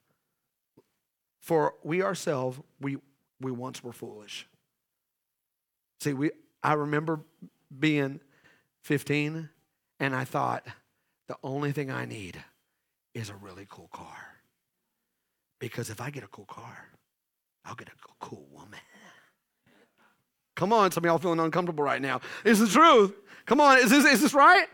For 1.41 1.75
we 1.83 2.01
ourselves, 2.01 2.61
we, 2.81 2.99
we 3.41 3.51
once 3.51 3.83
were 3.83 3.93
foolish. 3.93 4.47
See, 5.99 6.13
we, 6.13 6.31
I 6.63 6.75
remember 6.75 7.23
being 7.77 8.21
15, 8.83 9.49
and 10.01 10.15
I 10.15 10.25
thought, 10.25 10.67
the 11.29 11.37
only 11.43 11.73
thing 11.73 11.91
I 11.91 12.05
need 12.05 12.43
is 13.15 13.31
a 13.31 13.35
really 13.35 13.67
cool 13.69 13.89
car. 13.93 14.17
Because 15.59 15.91
if 15.91 16.01
I 16.01 16.11
get 16.11 16.25
a 16.25 16.29
cool 16.29 16.47
car, 16.47 16.89
I'll 17.65 17.75
get 17.75 17.89
a 17.89 17.93
cool 18.21 18.47
woman. 18.51 18.81
Come 20.57 20.73
on, 20.73 20.91
some 20.91 21.05
of 21.05 21.09
y'all 21.09 21.19
feeling 21.19 21.41
uncomfortable 21.41 21.85
right 21.85 22.03
now. 22.03 22.21
Is 22.45 22.59
the 22.59 22.67
truth. 22.67 23.15
Come 23.47 23.61
on, 23.61 23.79
is 23.79 23.91
this, 23.91 24.05
is 24.05 24.21
this 24.21 24.35
right? 24.35 24.67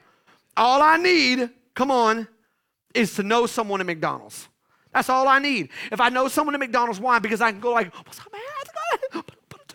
All 0.56 0.82
I 0.82 0.96
need, 0.96 1.50
come 1.74 1.90
on, 1.90 2.26
is 2.94 3.14
to 3.14 3.22
know 3.22 3.46
someone 3.46 3.80
at 3.80 3.86
McDonald's. 3.86 4.48
That's 4.92 5.08
all 5.08 5.28
I 5.28 5.38
need. 5.38 5.68
If 5.92 6.00
I 6.00 6.08
know 6.08 6.28
someone 6.28 6.54
at 6.54 6.60
McDonald's, 6.60 6.98
why? 6.98 7.18
Because 7.18 7.40
I 7.40 7.52
can 7.52 7.60
go 7.60 7.72
like, 7.72 7.94
what's 7.94 8.18
up, 8.18 8.32
man? 8.32 8.40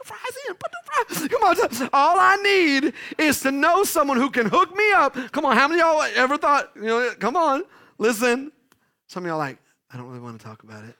fries 0.03 0.37
in. 0.47 0.55
Put 0.55 0.71
fries. 0.71 0.82
Come 1.29 1.43
on. 1.43 1.57
All 1.93 2.19
I 2.19 2.35
need 2.37 2.93
is 3.17 3.41
to 3.41 3.51
know 3.51 3.83
someone 3.83 4.17
who 4.17 4.29
can 4.29 4.47
hook 4.47 4.75
me 4.75 4.91
up. 4.93 5.15
Come 5.31 5.45
on. 5.45 5.55
How 5.55 5.67
many 5.67 5.81
y'all 5.81 6.01
ever 6.01 6.37
thought, 6.37 6.71
you 6.75 6.83
know, 6.83 7.11
come 7.19 7.35
on, 7.35 7.63
listen. 7.97 8.51
Some 9.07 9.23
of 9.23 9.29
y'all 9.29 9.37
like, 9.37 9.57
I 9.91 9.97
don't 9.97 10.07
really 10.07 10.19
want 10.19 10.39
to 10.39 10.45
talk 10.45 10.63
about 10.63 10.83
it. 10.85 10.95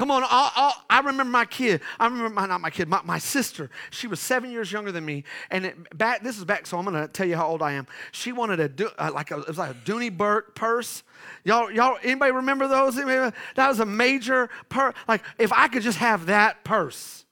Come 0.00 0.10
on, 0.10 0.22
I'll, 0.24 0.50
I'll, 0.56 0.74
i 0.88 0.98
remember 1.00 1.24
my 1.30 1.44
kid. 1.44 1.82
I 1.98 2.06
remember 2.06 2.30
my, 2.30 2.46
not 2.46 2.62
my 2.62 2.70
kid, 2.70 2.88
my, 2.88 3.02
my 3.04 3.18
sister. 3.18 3.68
She 3.90 4.06
was 4.06 4.18
seven 4.18 4.50
years 4.50 4.72
younger 4.72 4.90
than 4.90 5.04
me, 5.04 5.24
and 5.50 5.66
it, 5.66 5.98
back. 5.98 6.22
This 6.22 6.38
is 6.38 6.46
back, 6.46 6.66
so 6.66 6.78
I'm 6.78 6.86
going 6.86 6.96
to 6.96 7.06
tell 7.06 7.28
you 7.28 7.36
how 7.36 7.46
old 7.46 7.60
I 7.60 7.72
am. 7.72 7.86
She 8.10 8.32
wanted 8.32 8.80
a 8.80 8.86
uh, 8.98 9.10
like 9.12 9.30
a, 9.30 9.40
it 9.40 9.48
was 9.48 9.58
like 9.58 9.72
a 9.72 9.74
Dooney 9.74 10.10
Bourke 10.10 10.54
purse. 10.54 11.02
Y'all, 11.44 11.70
y'all, 11.70 11.98
anybody 12.02 12.32
remember 12.32 12.66
those? 12.66 12.96
That 12.96 13.34
was 13.68 13.78
a 13.78 13.84
major 13.84 14.48
purse. 14.70 14.94
Like 15.06 15.22
if 15.36 15.52
I 15.52 15.68
could 15.68 15.82
just 15.82 15.98
have 15.98 16.24
that 16.26 16.64
purse. 16.64 17.26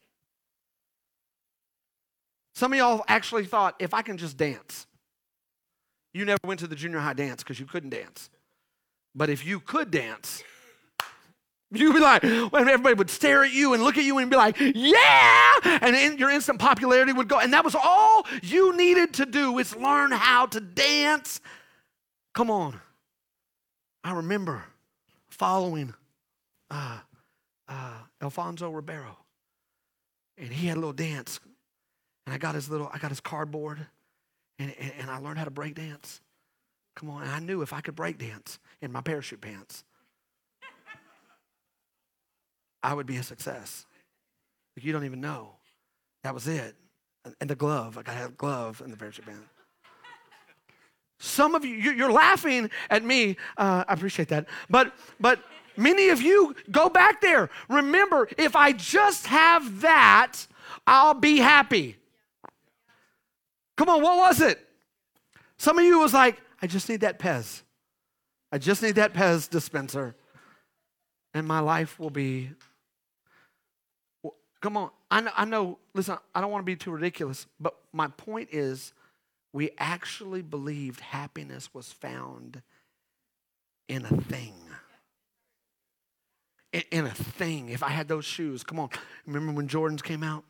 Some 2.55 2.75
of 2.75 2.79
y'all 2.79 3.03
actually 3.09 3.47
thought 3.47 3.77
if 3.79 3.95
I 3.95 4.03
can 4.03 4.19
just 4.19 4.37
dance. 4.37 4.87
You 6.13 6.27
never 6.27 6.41
went 6.45 6.61
to 6.61 6.67
the 6.67 6.77
junior 6.77 6.99
high 6.99 7.15
dance 7.15 7.43
because 7.43 7.59
you 7.59 7.65
couldn't 7.65 7.89
dance, 7.89 8.29
but 9.15 9.31
if 9.31 9.47
you 9.47 9.59
could 9.59 9.91
dance 9.91 10.43
You'd 11.71 11.93
be 11.93 12.01
like, 12.01 12.23
when 12.23 12.67
everybody 12.69 12.95
would 12.95 13.11
stare 13.11 13.45
at 13.45 13.53
you 13.53 13.75
and 13.75 13.83
look 13.83 13.99
at 13.99 14.05
you 14.05 14.17
and 14.19 14.31
be 14.31 14.37
like, 14.37 14.57
yeah! 14.59 15.53
And 15.83 15.95
in, 15.95 16.17
your 16.17 16.31
instant 16.31 16.59
popularity 16.59 17.13
would 17.13 17.29
go. 17.29 17.39
And 17.39 17.53
that 17.53 17.63
was 17.63 17.75
all 17.75 18.27
you 18.43 18.75
needed 18.75 19.13
to 19.15 19.27
do 19.27 19.59
is 19.59 19.77
learn 19.77 20.11
how 20.11 20.47
to 20.47 20.61
dance. 20.61 21.41
Come 22.33 22.51
on. 22.51 22.81
I 24.03 24.15
remember 24.15 24.65
following 25.29 25.93
uh, 26.71 26.99
uh, 27.69 27.99
Alfonso 28.23 28.71
Ribeiro. 28.71 29.19
And 30.39 30.51
he 30.51 30.69
had 30.69 30.79
a 30.79 30.81
little 30.81 30.95
dance. 30.95 31.39
And 32.27 32.33
I 32.33 32.39
got 32.39 32.55
his 32.55 32.71
little, 32.71 32.91
I 32.95 32.99
got 32.99 33.11
his 33.11 33.21
cardboard. 33.21 33.79
And, 34.59 34.75
and, 34.81 34.93
and 35.01 35.11
I 35.11 35.19
learned 35.19 35.39
how 35.39 35.45
to 35.45 35.51
break 35.51 35.75
dance. 35.75 36.23
Come 36.97 37.11
on. 37.11 37.25
And 37.25 37.31
I 37.31 37.41
knew 37.41 37.61
if 37.61 37.75
I 37.75 37.83
could 37.83 37.95
break 37.95 38.17
dance 38.17 38.59
in 38.81 38.91
my 38.91 39.03
parachute 39.03 39.43
pants, 39.43 39.85
I 42.83 42.95
would 42.95 43.07
be 43.07 43.17
a 43.17 43.23
success. 43.23 43.87
Like 44.77 44.85
you 44.85 44.93
don't 44.93 45.05
even 45.05 45.21
know. 45.21 45.57
That 46.23 46.35
was 46.35 46.47
it. 46.49 46.75
And 47.41 47.51
the 47.51 47.57
glove, 47.57 47.97
like 47.97 48.09
I 48.09 48.13
had 48.13 48.31
a 48.31 48.33
glove 48.33 48.81
in 48.85 48.91
the 48.91 48.97
parachute 48.97 49.27
band. 49.27 49.43
Some 51.21 51.55
of 51.55 51.65
you, 51.65 51.75
you're 51.75 52.13
laughing 52.13 52.71
at 52.91 53.05
me. 53.05 53.37
Uh, 53.57 53.85
I 53.89 53.93
appreciate 53.93 54.29
that. 54.29 54.47
But, 54.71 54.95
but 55.19 55.41
many 55.77 56.11
of 56.11 56.23
you 56.23 56.55
go 56.71 56.89
back 56.89 57.21
there. 57.21 57.51
Remember, 57.69 58.29
if 58.39 58.55
I 58.55 58.73
just 58.73 59.27
have 59.27 59.81
that, 59.81 60.47
I'll 60.87 61.15
be 61.15 61.39
happy. 61.39 61.97
Come 63.77 63.89
on, 63.89 64.03
what 64.03 64.17
was 64.17 64.41
it? 64.41 64.65
Some 65.57 65.79
of 65.79 65.85
you 65.85 65.99
was 65.99 66.15
like, 66.15 66.41
I 66.63 66.67
just 66.69 66.89
need 66.89 67.01
that 67.01 67.19
Pez. 67.19 67.63
I 68.53 68.59
just 68.59 68.83
need 68.83 68.95
that 68.95 69.13
Pez 69.13 69.51
dispenser. 69.51 70.15
And 71.35 71.47
my 71.47 71.61
life 71.61 71.99
will 71.99 72.11
be 72.11 72.51
Come 74.61 74.77
on. 74.77 74.91
I 75.11 75.21
know, 75.21 75.31
I 75.37 75.45
know, 75.45 75.79
listen, 75.95 76.19
I 76.35 76.41
don't 76.41 76.51
want 76.51 76.63
to 76.63 76.67
be 76.67 76.77
too 76.77 76.91
ridiculous, 76.91 77.47
but 77.61 77.75
my 77.93 78.09
point 78.09 78.49
is 78.53 78.93
we 79.53 79.71
actually 79.79 80.43
believed 80.43 81.01
happiness 81.01 81.73
was 81.73 81.93
found 81.93 82.63
in 83.89 84.05
a 84.05 84.21
thing. 84.23 84.55
In, 86.73 86.83
in 86.91 87.07
a 87.07 87.11
thing. 87.11 87.71
If 87.71 87.83
I 87.83 87.89
had 87.89 88.09
those 88.09 88.25
shoes, 88.25 88.63
come 88.63 88.79
on. 88.79 88.91
Remember 89.27 89.53
when 89.53 89.69
Jordans 89.69 90.03
came 90.03 90.23
out? 90.23 90.45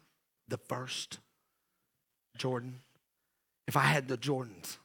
The 0.49 0.59
first 0.59 1.19
Jordan. 2.37 2.81
If 3.67 3.77
I 3.77 3.83
had 3.83 4.09
the 4.09 4.17
Jordans, 4.17 4.79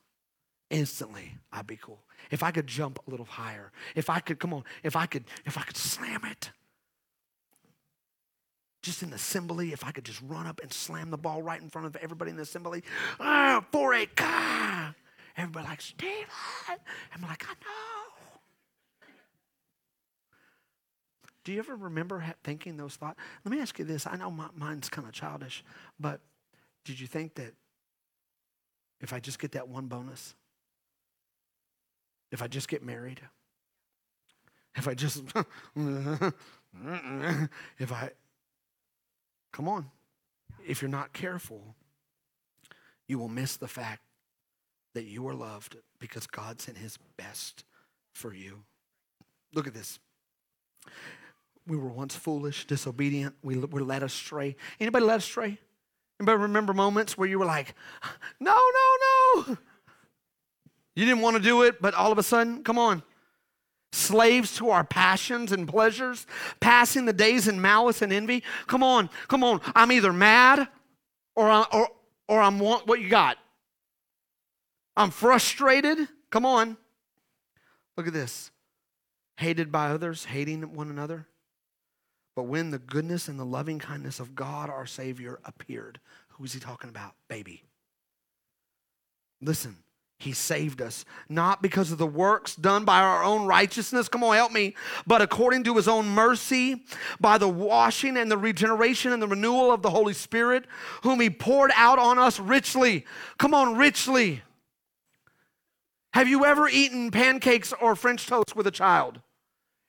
instantly 0.69 1.37
I'd 1.51 1.67
be 1.67 1.77
cool. 1.77 1.99
If 2.31 2.43
I 2.43 2.51
could 2.51 2.67
jump 2.67 2.99
a 3.07 3.11
little 3.11 3.25
higher, 3.25 3.71
if 3.95 4.09
I 4.09 4.19
could, 4.19 4.39
come 4.39 4.53
on, 4.53 4.63
if 4.83 4.95
I 4.95 5.05
could, 5.05 5.23
if 5.45 5.57
I 5.57 5.61
could 5.61 5.77
slam 5.77 6.21
it. 6.25 6.51
Just 8.83 9.01
in 9.01 9.09
the 9.09 9.15
assembly, 9.15 9.71
if 9.71 9.85
I 9.85 9.91
could 9.91 10.03
just 10.03 10.21
run 10.21 10.45
up 10.45 10.59
and 10.61 10.71
slam 10.71 11.09
the 11.09 11.17
ball 11.17 11.41
right 11.41 11.59
in 11.59 11.69
front 11.69 11.87
of 11.87 11.95
everybody 11.95 12.31
in 12.31 12.37
the 12.37 12.43
assembly, 12.43 12.83
ah, 13.19 13.65
for 13.71 13.95
a 13.95 14.05
car. 14.05 14.93
Everybody 15.37 15.67
like, 15.67 15.81
Stephen. 15.81 16.27
I'm 16.69 17.21
like, 17.21 17.45
I 17.47 17.53
know. 17.53 18.03
Do 21.43 21.51
you 21.51 21.59
ever 21.59 21.75
remember 21.75 22.23
thinking 22.43 22.77
those 22.77 22.95
thoughts? 22.95 23.19
Let 23.43 23.51
me 23.51 23.61
ask 23.61 23.79
you 23.79 23.85
this. 23.85 24.05
I 24.05 24.17
know 24.17 24.29
my, 24.29 24.49
mine's 24.55 24.89
kind 24.89 25.07
of 25.07 25.13
childish, 25.13 25.63
but 25.99 26.21
did 26.85 26.99
you 26.99 27.07
think 27.07 27.35
that 27.35 27.53
if 29.01 29.13
I 29.13 29.19
just 29.19 29.39
get 29.39 29.53
that 29.53 29.67
one 29.67 29.87
bonus, 29.87 30.35
if 32.31 32.41
I 32.41 32.47
just 32.47 32.67
get 32.67 32.83
married, 32.83 33.21
if 34.75 34.87
I 34.87 34.93
just, 34.93 35.23
if 35.75 36.33
I, 37.91 38.11
come 39.53 39.69
on, 39.69 39.89
if 40.67 40.81
you're 40.81 40.91
not 40.91 41.13
careful, 41.13 41.75
you 43.07 43.17
will 43.17 43.29
miss 43.29 43.55
the 43.55 43.67
fact 43.67 44.01
that 44.93 45.05
you 45.05 45.25
are 45.27 45.33
loved 45.33 45.77
because 45.99 46.27
God 46.27 46.59
sent 46.59 46.77
his 46.77 46.97
best 47.17 47.63
for 48.13 48.33
you. 48.33 48.63
Look 49.53 49.67
at 49.67 49.73
this. 49.73 49.99
We 51.65 51.77
were 51.77 51.89
once 51.89 52.15
foolish, 52.15 52.65
disobedient. 52.65 53.35
We 53.41 53.57
were 53.57 53.83
led 53.83 54.03
astray. 54.03 54.57
Anybody 54.79 55.05
led 55.05 55.19
astray? 55.19 55.57
Anybody 56.19 56.41
remember 56.41 56.73
moments 56.73 57.17
where 57.17 57.27
you 57.27 57.39
were 57.39 57.45
like, 57.45 57.73
no, 58.39 58.53
no, 58.55 59.45
no? 59.47 59.57
You 60.95 61.05
didn't 61.05 61.21
want 61.21 61.37
to 61.37 61.41
do 61.41 61.63
it, 61.63 61.81
but 61.81 61.93
all 61.93 62.11
of 62.11 62.17
a 62.17 62.23
sudden, 62.23 62.63
come 62.63 62.77
on. 62.77 63.01
Slaves 63.93 64.55
to 64.55 64.71
our 64.71 64.83
passions 64.83 65.51
and 65.51 65.67
pleasures, 65.67 66.25
passing 66.59 67.05
the 67.05 67.13
days 67.13 67.47
in 67.47 67.61
malice 67.61 68.01
and 68.01 68.11
envy. 68.11 68.41
Come 68.65 68.81
on, 68.81 69.07
come 69.27 69.43
on. 69.43 69.61
I'm 69.75 69.91
either 69.91 70.11
mad 70.11 70.67
or, 71.35 71.47
I, 71.47 71.63
or, 71.71 71.89
or 72.27 72.41
I'm 72.41 72.57
want 72.57 72.87
what 72.87 73.01
you 73.01 73.07
got. 73.07 73.37
I'm 74.97 75.11
frustrated. 75.11 76.07
Come 76.31 76.43
on. 76.43 76.75
Look 77.95 78.07
at 78.07 78.13
this. 78.13 78.49
Hated 79.37 79.71
by 79.71 79.91
others, 79.91 80.25
hating 80.25 80.73
one 80.73 80.89
another. 80.89 81.27
But 82.35 82.43
when 82.43 82.71
the 82.71 82.79
goodness 82.79 83.27
and 83.27 83.39
the 83.39 83.45
loving 83.45 83.77
kindness 83.77 84.19
of 84.19 84.33
God 84.33 84.71
our 84.71 84.87
Savior 84.87 85.39
appeared, 85.45 85.99
who 86.29 86.45
is 86.45 86.53
he 86.53 86.59
talking 86.59 86.89
about? 86.89 87.13
Baby. 87.27 87.61
Listen, 89.39 89.75
he 90.23 90.31
saved 90.31 90.81
us, 90.81 91.05
not 91.27 91.61
because 91.61 91.91
of 91.91 91.97
the 91.97 92.07
works 92.07 92.55
done 92.55 92.85
by 92.85 93.01
our 93.01 93.23
own 93.23 93.45
righteousness, 93.45 94.07
come 94.07 94.23
on, 94.23 94.35
help 94.35 94.51
me, 94.51 94.75
but 95.05 95.21
according 95.21 95.63
to 95.65 95.75
his 95.75 95.87
own 95.87 96.07
mercy, 96.07 96.83
by 97.19 97.37
the 97.37 97.47
washing 97.47 98.17
and 98.17 98.31
the 98.31 98.37
regeneration 98.37 99.11
and 99.11 99.21
the 99.21 99.27
renewal 99.27 99.71
of 99.71 99.81
the 99.81 99.89
Holy 99.89 100.13
Spirit, 100.13 100.65
whom 101.03 101.19
he 101.19 101.29
poured 101.29 101.71
out 101.75 101.99
on 101.99 102.17
us 102.17 102.39
richly. 102.39 103.05
Come 103.37 103.53
on, 103.53 103.77
richly. 103.77 104.41
Have 106.13 106.27
you 106.27 106.45
ever 106.45 106.69
eaten 106.69 107.11
pancakes 107.11 107.73
or 107.81 107.95
French 107.95 108.25
toast 108.25 108.55
with 108.55 108.67
a 108.67 108.71
child 108.71 109.19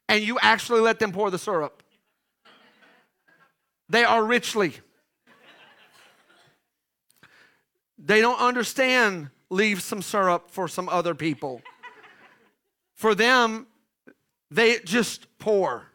and 0.08 0.24
you 0.24 0.38
actually 0.40 0.80
let 0.80 0.98
them 0.98 1.12
pour 1.12 1.30
the 1.30 1.38
syrup? 1.38 1.82
They 3.88 4.04
are 4.04 4.24
richly. 4.24 4.74
They 7.98 8.20
don't 8.20 8.40
understand 8.40 9.30
leave 9.50 9.82
some 9.82 10.02
syrup 10.02 10.50
for 10.50 10.68
some 10.68 10.88
other 10.88 11.14
people. 11.14 11.62
For 12.94 13.14
them, 13.14 13.66
they 14.50 14.78
just 14.84 15.26
pour. 15.38 15.86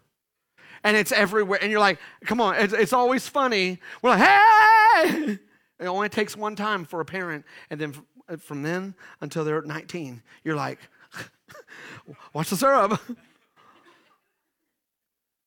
And 0.84 0.96
it's 0.96 1.12
everywhere. 1.12 1.60
And 1.62 1.72
you're 1.72 1.80
like, 1.80 2.00
come 2.26 2.40
on, 2.40 2.56
it's, 2.56 2.74
it's 2.74 2.94
always 2.94 3.28
funny. 3.28 3.80
We're 4.02 4.12
like, 4.12 4.22
hey! 4.22 5.40
It 5.80 5.86
only 5.86 6.10
takes 6.10 6.36
one 6.36 6.56
time 6.56 6.86
for 6.86 7.00
a 7.00 7.06
parent. 7.06 7.46
And 7.70 7.80
then 7.80 7.94
uh, 8.28 8.38
from 8.38 8.64
then 8.64 8.96
until 9.22 9.44
they're 9.44 9.62
19, 9.62 10.22
you're 10.44 10.56
like, 10.56 10.80
watch 12.34 12.50
the 12.50 12.58
syrup. 12.58 13.02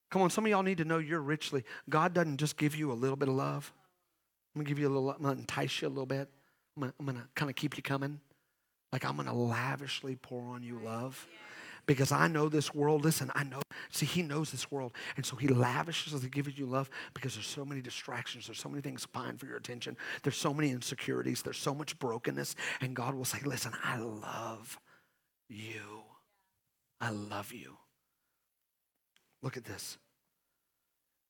Come 0.09 0.21
on, 0.21 0.29
some 0.29 0.45
of 0.45 0.51
y'all 0.51 0.63
need 0.63 0.77
to 0.77 0.85
know 0.85 0.99
you're 0.99 1.21
richly. 1.21 1.63
God 1.89 2.13
doesn't 2.13 2.37
just 2.37 2.57
give 2.57 2.75
you 2.75 2.91
a 2.91 2.93
little 2.93 3.15
bit 3.15 3.29
of 3.29 3.35
love. 3.35 3.73
I'm 4.53 4.61
gonna 4.61 4.69
give 4.69 4.77
you 4.77 4.87
a 4.87 4.93
little, 4.93 5.11
I'm 5.11 5.23
gonna 5.23 5.39
entice 5.39 5.81
you 5.81 5.87
a 5.87 5.89
little 5.89 6.05
bit. 6.05 6.29
I'm 6.75 6.81
gonna, 6.81 6.93
I'm 6.99 7.05
gonna 7.05 7.27
kind 7.35 7.49
of 7.49 7.55
keep 7.55 7.77
you 7.77 7.83
coming. 7.83 8.19
Like 8.91 9.05
I'm 9.05 9.15
gonna 9.15 9.33
lavishly 9.33 10.15
pour 10.15 10.43
on 10.49 10.63
you 10.63 10.79
love. 10.79 11.27
Because 11.85 12.13
I 12.13 12.29
know 12.29 12.47
this 12.47 12.73
world. 12.73 13.03
Listen, 13.03 13.29
I 13.35 13.43
know. 13.43 13.61
See, 13.89 14.05
he 14.05 14.21
knows 14.21 14.51
this 14.51 14.71
world. 14.71 14.93
And 15.17 15.25
so 15.25 15.35
he 15.35 15.49
lavishes 15.49 16.21
he 16.23 16.29
gives 16.29 16.57
you 16.57 16.65
love 16.65 16.89
because 17.13 17.33
there's 17.33 17.45
so 17.45 17.65
many 17.65 17.81
distractions. 17.81 18.47
There's 18.47 18.59
so 18.59 18.69
many 18.69 18.81
things 18.81 19.05
vying 19.13 19.37
for 19.37 19.47
your 19.47 19.57
attention. 19.57 19.97
There's 20.23 20.37
so 20.37 20.53
many 20.53 20.71
insecurities. 20.71 21.41
There's 21.41 21.57
so 21.57 21.75
much 21.75 21.99
brokenness. 21.99 22.55
And 22.79 22.95
God 22.95 23.15
will 23.15 23.25
say, 23.25 23.39
listen, 23.43 23.73
I 23.83 23.97
love 23.97 24.79
you. 25.49 26.03
I 27.01 27.09
love 27.09 27.51
you. 27.51 27.75
Look 29.41 29.57
at 29.57 29.65
this 29.65 29.97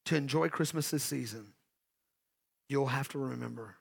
to 0.05 0.15
enjoy 0.15 0.49
Christmas 0.49 0.91
this 0.91 1.03
season, 1.03 1.53
you'll 2.67 2.87
have 2.87 3.07
to 3.09 3.19
remember 3.19 3.77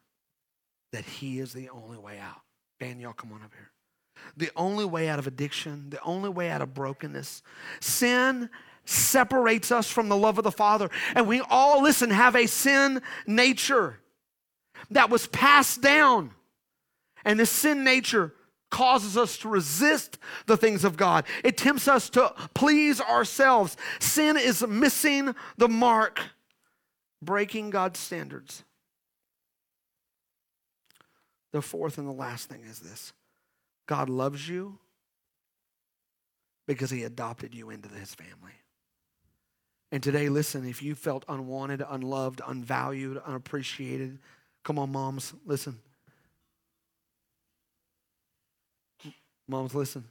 that 0.93 1.05
He 1.05 1.39
is 1.39 1.53
the 1.53 1.69
only 1.71 1.99
way 1.99 2.19
out. 2.19 2.41
Dan, 2.81 3.01
y'all 3.01 3.13
come 3.13 3.33
on 3.33 3.43
up 3.43 3.53
here. 3.55 3.71
The 4.37 4.51
only 4.57 4.85
way 4.85 5.09
out 5.09 5.19
of 5.19 5.27
addiction, 5.27 5.91
the 5.91 6.03
only 6.03 6.29
way 6.29 6.51
out 6.51 6.63
of 6.63 6.75
brokenness. 6.75 7.43
Sin 7.81 8.51
separates 8.85 9.71
us 9.71 9.91
from 9.91 10.09
the 10.09 10.17
love 10.17 10.39
of 10.39 10.45
the 10.45 10.53
Father. 10.53 10.91
And 11.15 11.27
we 11.27 11.41
all, 11.41 11.83
listen, 11.83 12.11
have 12.11 12.37
a 12.37 12.47
sin 12.47 13.03
nature 13.27 13.99
that 14.91 15.11
was 15.11 15.27
passed 15.29 15.81
down. 15.81 16.33
And 17.25 17.39
this 17.39 17.51
sin 17.51 17.85
nature 17.85 18.35
causes 18.71 19.17
us 19.17 19.37
to 19.39 19.49
resist 19.49 20.19
the 20.47 20.57
things 20.57 20.83
of 20.83 20.97
God. 20.97 21.25
It 21.45 21.57
tempts 21.57 21.87
us 21.87 22.11
to 22.11 22.35
please 22.55 23.01
ourselves. 23.01 23.77
Sin 24.01 24.37
is 24.37 24.67
missing 24.67 25.35
the 25.59 25.69
mark, 25.69 26.21
breaking 27.21 27.71
God's 27.71 28.01
standards. 28.01 28.65
The 31.53 31.63
fourth 31.63 31.99
and 31.99 32.09
the 32.09 32.13
last 32.13 32.49
thing 32.49 32.63
is 32.69 32.81
this 32.81 33.13
God 33.87 34.09
loves 34.09 34.49
you 34.49 34.79
because 36.67 36.91
he 36.91 37.05
adopted 37.05 37.55
you 37.55 37.71
into 37.71 37.89
his 37.89 38.15
family. 38.15 38.53
And 39.91 40.03
today, 40.03 40.31
listen, 40.31 40.67
if 40.67 40.83
you 40.83 40.95
felt 40.95 41.25
unwanted, 41.29 41.83
unloved, 41.87 42.41
unvalued, 42.47 43.19
unappreciated, 43.27 44.19
come 44.65 44.79
on, 44.79 44.91
moms, 44.91 45.35
listen. 45.45 45.79
Moms, 49.47 49.75
listen. 49.75 50.05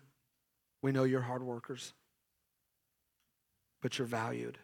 We 0.83 0.91
know 0.91 1.03
you're 1.03 1.21
hard 1.21 1.41
workers, 1.41 1.93
but 3.81 3.97
you're 3.97 4.07
valued. 4.07 4.59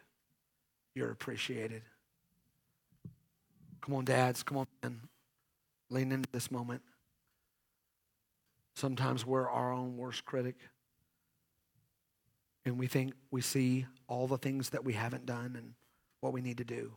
You're 0.94 1.10
appreciated. 1.10 1.82
Come 3.80 3.94
on, 3.94 4.04
dads. 4.04 4.44
Come 4.44 4.58
on, 4.58 4.66
men. 4.82 5.00
Lean 5.90 6.12
into 6.12 6.28
this 6.32 6.50
moment. 6.50 6.82
Sometimes 8.74 9.26
we're 9.26 9.48
our 9.48 9.72
own 9.72 9.96
worst 9.96 10.24
critic. 10.24 10.56
And 12.64 12.78
we 12.78 12.86
think 12.86 13.14
we 13.30 13.40
see 13.40 13.86
all 14.06 14.26
the 14.26 14.38
things 14.38 14.70
that 14.70 14.84
we 14.84 14.92
haven't 14.92 15.26
done 15.26 15.54
and 15.56 15.74
what 16.20 16.32
we 16.32 16.42
need 16.42 16.58
to 16.58 16.64
do. 16.64 16.92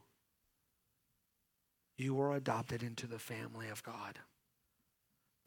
You 1.98 2.20
are 2.22 2.36
adopted 2.36 2.84
into 2.84 3.08
the 3.08 3.20
family 3.20 3.70
of 3.70 3.84
God. 3.84 4.20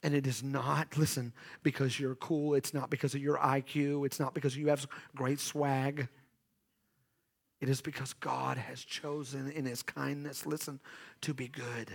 And 0.03 0.15
it 0.15 0.27
is 0.27 0.43
not, 0.43 0.89
listen, 0.97 1.33
because 1.63 1.99
you're 1.99 2.15
cool. 2.15 2.55
It's 2.55 2.75
not 2.75 2.91
because 2.91 3.15
of 3.15 3.21
your 3.21 3.39
IQ. 3.39 4.07
It's 4.07 4.21
not 4.21 4.35
because 4.35 4.57
you 4.57 4.69
have 4.69 4.87
great 5.15 5.41
swag. 5.41 6.09
It 7.61 7.69
is 7.69 7.81
because 7.81 8.13
God 8.13 8.59
has 8.59 8.85
chosen 8.85 9.51
in 9.51 9.65
his 9.65 9.83
kindness, 9.83 10.45
listen, 10.45 10.81
to 11.23 11.33
be 11.33 11.49
good. 11.49 11.91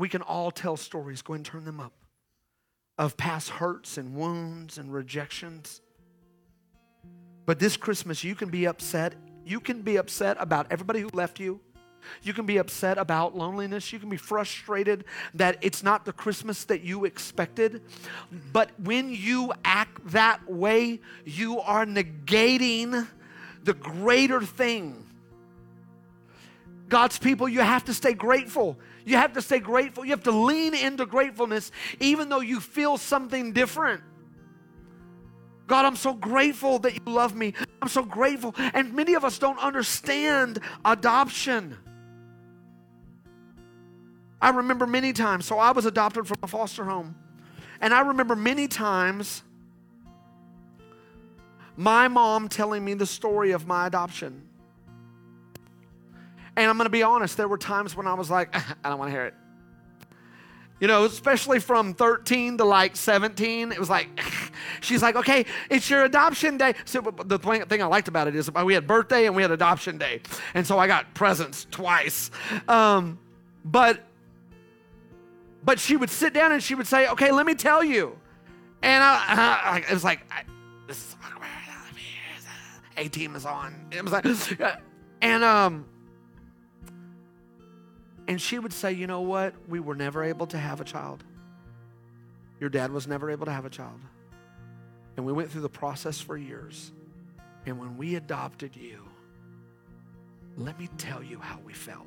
We 0.00 0.08
can 0.08 0.22
all 0.22 0.50
tell 0.50 0.78
stories, 0.78 1.20
go 1.20 1.34
and 1.34 1.44
turn 1.44 1.66
them 1.66 1.78
up, 1.78 1.92
of 2.96 3.18
past 3.18 3.50
hurts 3.50 3.98
and 3.98 4.14
wounds 4.14 4.78
and 4.78 4.90
rejections. 4.90 5.82
But 7.44 7.58
this 7.58 7.76
Christmas, 7.76 8.24
you 8.24 8.34
can 8.34 8.48
be 8.48 8.66
upset. 8.66 9.14
You 9.44 9.60
can 9.60 9.82
be 9.82 9.98
upset 9.98 10.38
about 10.40 10.68
everybody 10.70 11.00
who 11.00 11.10
left 11.12 11.38
you. 11.38 11.60
You 12.22 12.32
can 12.32 12.46
be 12.46 12.56
upset 12.56 12.96
about 12.96 13.36
loneliness. 13.36 13.92
You 13.92 13.98
can 13.98 14.08
be 14.08 14.16
frustrated 14.16 15.04
that 15.34 15.58
it's 15.60 15.82
not 15.82 16.06
the 16.06 16.14
Christmas 16.14 16.64
that 16.64 16.80
you 16.80 17.04
expected. 17.04 17.82
But 18.54 18.70
when 18.80 19.10
you 19.10 19.52
act 19.66 20.12
that 20.12 20.50
way, 20.50 21.00
you 21.26 21.60
are 21.60 21.84
negating 21.84 23.06
the 23.64 23.74
greater 23.74 24.40
thing. 24.40 25.04
God's 26.88 27.18
people, 27.18 27.50
you 27.50 27.60
have 27.60 27.84
to 27.84 27.92
stay 27.92 28.14
grateful. 28.14 28.78
You 29.04 29.16
have 29.16 29.32
to 29.34 29.42
stay 29.42 29.58
grateful. 29.60 30.04
You 30.04 30.10
have 30.10 30.22
to 30.24 30.32
lean 30.32 30.74
into 30.74 31.06
gratefulness, 31.06 31.72
even 32.00 32.28
though 32.28 32.40
you 32.40 32.60
feel 32.60 32.98
something 32.98 33.52
different. 33.52 34.02
God, 35.66 35.84
I'm 35.84 35.96
so 35.96 36.12
grateful 36.12 36.80
that 36.80 36.94
you 36.94 37.00
love 37.06 37.34
me. 37.34 37.54
I'm 37.80 37.88
so 37.88 38.02
grateful. 38.02 38.54
And 38.56 38.92
many 38.92 39.14
of 39.14 39.24
us 39.24 39.38
don't 39.38 39.58
understand 39.58 40.58
adoption. 40.84 41.76
I 44.42 44.50
remember 44.50 44.86
many 44.86 45.12
times, 45.12 45.46
so 45.46 45.58
I 45.58 45.70
was 45.70 45.86
adopted 45.86 46.26
from 46.26 46.38
a 46.42 46.46
foster 46.46 46.84
home. 46.84 47.14
And 47.80 47.94
I 47.94 48.00
remember 48.00 48.34
many 48.34 48.68
times 48.68 49.42
my 51.76 52.08
mom 52.08 52.48
telling 52.48 52.84
me 52.84 52.94
the 52.94 53.06
story 53.06 53.52
of 53.52 53.66
my 53.66 53.86
adoption. 53.86 54.49
And 56.60 56.68
I'm 56.68 56.76
going 56.76 56.84
to 56.84 56.90
be 56.90 57.02
honest, 57.02 57.38
there 57.38 57.48
were 57.48 57.56
times 57.56 57.96
when 57.96 58.06
I 58.06 58.12
was 58.12 58.28
like, 58.28 58.54
I 58.84 58.90
don't 58.90 58.98
want 58.98 59.08
to 59.08 59.12
hear 59.12 59.24
it. 59.24 59.34
You 60.78 60.88
know, 60.88 61.06
especially 61.06 61.58
from 61.58 61.94
13 61.94 62.58
to 62.58 62.64
like 62.64 62.96
17, 62.96 63.72
it 63.72 63.78
was 63.78 63.88
like, 63.88 64.08
she's 64.82 65.00
like, 65.00 65.16
okay, 65.16 65.46
it's 65.70 65.88
your 65.88 66.04
adoption 66.04 66.58
day. 66.58 66.74
So 66.84 67.00
the 67.00 67.38
thing 67.38 67.82
I 67.82 67.86
liked 67.86 68.08
about 68.08 68.28
it 68.28 68.36
is 68.36 68.50
we 68.52 68.74
had 68.74 68.86
birthday 68.86 69.24
and 69.24 69.34
we 69.34 69.40
had 69.40 69.50
adoption 69.50 69.96
day. 69.96 70.20
And 70.52 70.66
so 70.66 70.78
I 70.78 70.86
got 70.86 71.14
presents 71.14 71.66
twice. 71.70 72.30
Um, 72.68 73.18
but, 73.64 74.00
but 75.64 75.78
she 75.78 75.96
would 75.96 76.10
sit 76.10 76.34
down 76.34 76.52
and 76.52 76.62
she 76.62 76.74
would 76.74 76.86
say, 76.86 77.08
okay, 77.08 77.32
let 77.32 77.46
me 77.46 77.54
tell 77.54 77.82
you. 77.82 78.18
And 78.82 79.02
I, 79.02 79.60
I 79.64 79.78
it 79.88 79.94
was 79.94 80.04
like, 80.04 80.30
I, 80.30 80.42
this 80.86 80.98
is 80.98 81.16
awkward. 81.24 81.48
A 82.98 83.08
team 83.08 83.34
is 83.34 83.46
on. 83.46 83.86
It 83.90 84.04
was 84.04 84.12
like, 84.12 84.26
and 85.22 85.42
um, 85.42 85.86
and 88.30 88.40
she 88.40 88.60
would 88.60 88.72
say, 88.72 88.92
You 88.92 89.08
know 89.08 89.22
what? 89.22 89.54
We 89.68 89.80
were 89.80 89.96
never 89.96 90.22
able 90.22 90.46
to 90.46 90.56
have 90.56 90.80
a 90.80 90.84
child. 90.84 91.24
Your 92.60 92.70
dad 92.70 92.92
was 92.92 93.08
never 93.08 93.28
able 93.28 93.46
to 93.46 93.52
have 93.52 93.64
a 93.64 93.70
child. 93.70 93.98
And 95.16 95.26
we 95.26 95.32
went 95.32 95.50
through 95.50 95.62
the 95.62 95.68
process 95.68 96.20
for 96.20 96.36
years. 96.36 96.92
And 97.66 97.80
when 97.80 97.96
we 97.96 98.14
adopted 98.14 98.76
you, 98.76 99.02
let 100.56 100.78
me 100.78 100.88
tell 100.96 101.24
you 101.24 101.40
how 101.40 101.58
we 101.66 101.72
felt. 101.72 102.06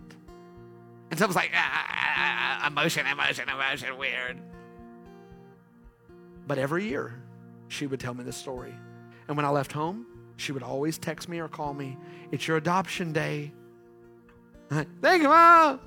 And 1.11 1.19
so 1.19 1.25
I 1.25 1.27
was 1.27 1.35
like, 1.35 1.51
ah, 1.53 1.87
ah, 1.89 2.59
ah, 2.63 2.67
emotion, 2.67 3.05
emotion, 3.05 3.49
emotion, 3.49 3.97
weird. 3.97 4.39
But 6.47 6.57
every 6.57 6.87
year, 6.87 7.21
she 7.67 7.85
would 7.85 7.99
tell 7.99 8.13
me 8.13 8.23
the 8.23 8.31
story. 8.31 8.73
And 9.27 9.35
when 9.35 9.45
I 9.45 9.49
left 9.49 9.73
home, 9.73 10.05
she 10.37 10.53
would 10.53 10.63
always 10.63 10.97
text 10.97 11.27
me 11.27 11.39
or 11.39 11.49
call 11.49 11.73
me. 11.73 11.97
It's 12.31 12.47
your 12.47 12.55
adoption 12.55 13.11
day. 13.11 13.51
Thank 14.69 15.21
you, 15.21 15.27
Mom. 15.27 15.81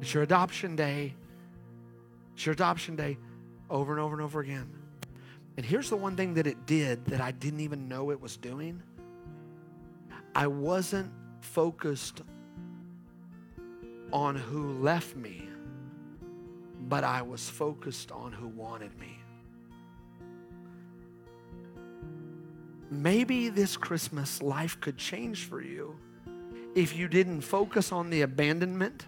It's 0.00 0.14
your 0.14 0.22
adoption 0.22 0.76
day. 0.76 1.14
It's 2.34 2.46
your 2.46 2.52
adoption 2.54 2.96
day 2.96 3.18
over 3.68 3.92
and 3.92 4.00
over 4.00 4.14
and 4.14 4.22
over 4.22 4.40
again. 4.40 4.68
And 5.56 5.66
here's 5.66 5.90
the 5.90 5.96
one 5.96 6.16
thing 6.16 6.34
that 6.34 6.46
it 6.46 6.66
did 6.66 7.04
that 7.06 7.20
I 7.20 7.32
didn't 7.32 7.60
even 7.60 7.88
know 7.88 8.10
it 8.10 8.20
was 8.20 8.36
doing 8.36 8.82
I 10.34 10.46
wasn't 10.46 11.10
focused 11.40 12.22
on 14.12 14.36
who 14.36 14.78
left 14.78 15.16
me, 15.16 15.48
but 16.88 17.04
I 17.04 17.22
was 17.22 17.48
focused 17.48 18.12
on 18.12 18.32
who 18.32 18.46
wanted 18.48 18.96
me. 18.98 19.18
Maybe 22.90 23.48
this 23.48 23.76
Christmas 23.76 24.40
life 24.40 24.80
could 24.80 24.96
change 24.96 25.44
for 25.44 25.60
you 25.60 25.96
if 26.74 26.96
you 26.96 27.08
didn't 27.08 27.40
focus 27.40 27.92
on 27.92 28.10
the 28.10 28.22
abandonment 28.22 29.06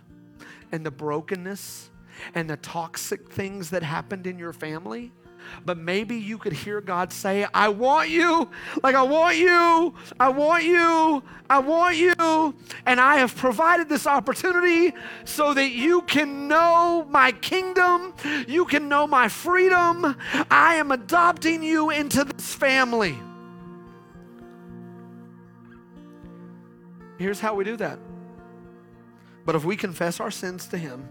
and 0.73 0.85
the 0.85 0.91
brokenness 0.91 1.91
and 2.35 2.49
the 2.49 2.57
toxic 2.57 3.31
things 3.31 3.70
that 3.70 3.83
happened 3.83 4.27
in 4.27 4.39
your 4.39 4.53
family. 4.53 5.12
But 5.64 5.77
maybe 5.77 6.16
you 6.16 6.39
could 6.39 6.53
hear 6.53 6.81
God 6.81 7.12
say, 7.12 7.47
I 7.53 7.68
want 7.68 8.09
you, 8.11 8.49
like 8.83 8.95
I 8.95 9.03
want 9.03 9.37
you, 9.37 9.95
I 10.18 10.29
want 10.29 10.64
you, 10.64 11.23
I 11.51 11.59
want 11.59 11.97
you. 11.97 12.55
And 12.87 13.01
I 13.01 13.16
have 13.16 13.35
provided 13.37 13.89
this 13.89 14.07
opportunity 14.07 14.95
so 15.25 15.53
that 15.55 15.70
you 15.70 16.03
can 16.03 16.49
know 16.49 17.07
my 17.11 17.33
kingdom, 17.33 18.14
you 18.47 18.64
can 18.64 18.89
know 18.89 19.07
my 19.07 19.29
freedom. 19.29 20.16
I 20.51 20.77
am 20.77 20.93
adopting 20.93 21.62
you 21.62 21.91
into 21.91 22.25
this 22.25 22.55
family. 22.55 23.18
Here's 27.18 27.41
how 27.41 27.55
we 27.55 27.64
do 27.64 27.77
that. 27.77 27.99
But 29.45 29.55
if 29.55 29.64
we 29.64 29.76
confess 29.76 30.20
our 30.20 30.30
sins 30.30 30.66
to 30.68 30.78
Him, 30.78 31.09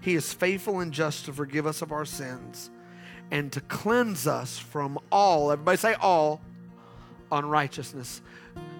He 0.00 0.14
is 0.14 0.32
faithful 0.32 0.80
and 0.80 0.92
just 0.92 1.26
to 1.26 1.32
forgive 1.32 1.66
us 1.66 1.82
of 1.82 1.92
our 1.92 2.04
sins 2.04 2.70
and 3.30 3.50
to 3.52 3.60
cleanse 3.62 4.26
us 4.26 4.58
from 4.58 4.98
all, 5.10 5.50
everybody 5.50 5.78
say 5.78 5.94
all, 5.94 6.42
unrighteousness. 7.30 8.20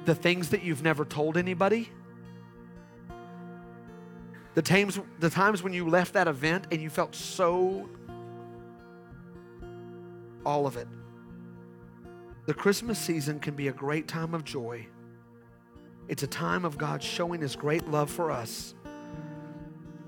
The 0.05 0.15
things 0.15 0.51
that 0.51 0.63
you've 0.63 0.83
never 0.83 1.05
told 1.05 1.37
anybody. 1.37 1.91
The 4.55 4.63
times, 4.63 5.01
the 5.21 5.31
times 5.31 5.63
when 5.63 5.73
you 5.73 5.89
left 5.89 6.13
that 6.13 6.29
event 6.29 6.67
and 6.71 6.83
you 6.83 6.91
felt 6.91 7.15
so, 7.15 7.89
all 10.45 10.67
of 10.67 10.77
it. 10.77 10.89
The 12.45 12.53
Christmas 12.53 12.99
season 12.99 13.41
can 13.41 13.55
be 13.55 13.69
a 13.69 13.73
great 13.73 14.09
time 14.09 14.35
of 14.35 14.45
joy 14.45 14.87
it's 16.09 16.23
a 16.23 16.27
time 16.27 16.65
of 16.65 16.79
God 16.79 17.03
showing 17.03 17.41
His 17.41 17.57
great 17.57 17.89
love 17.89 18.11
for 18.11 18.31
us. 18.31 18.75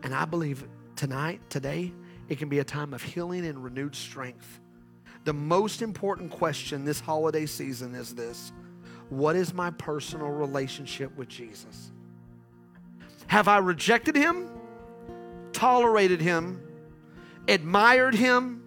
And 0.03 0.15
I 0.15 0.25
believe 0.25 0.67
tonight, 0.97 1.41
today, 1.49 1.93
it 2.29 2.39
can 2.39 2.49
be 2.49 2.59
a 2.59 2.65
time 2.65 2.95
of 2.95 3.03
healing 3.03 3.47
and 3.47 3.63
renewed 3.63 3.95
strength. 3.95 4.61
The 5.25 5.33
most 5.33 5.83
important 5.83 6.31
question 6.31 6.85
this 6.85 7.01
holiday 7.01 7.47
season 7.47 7.95
is 7.95 8.15
this 8.15 8.53
What 9.09 9.37
is 9.37 9.55
my 9.55 9.71
personal 9.71 10.29
relationship 10.29 11.17
with 11.17 11.29
Jesus? 11.29 11.93
Have 13.27 13.49
I 13.49 13.59
rejected 13.59 14.17
Him, 14.17 14.51
tolerated 15.53 16.21
Him, 16.21 16.61
admired 17.49 18.15
Him, 18.15 18.63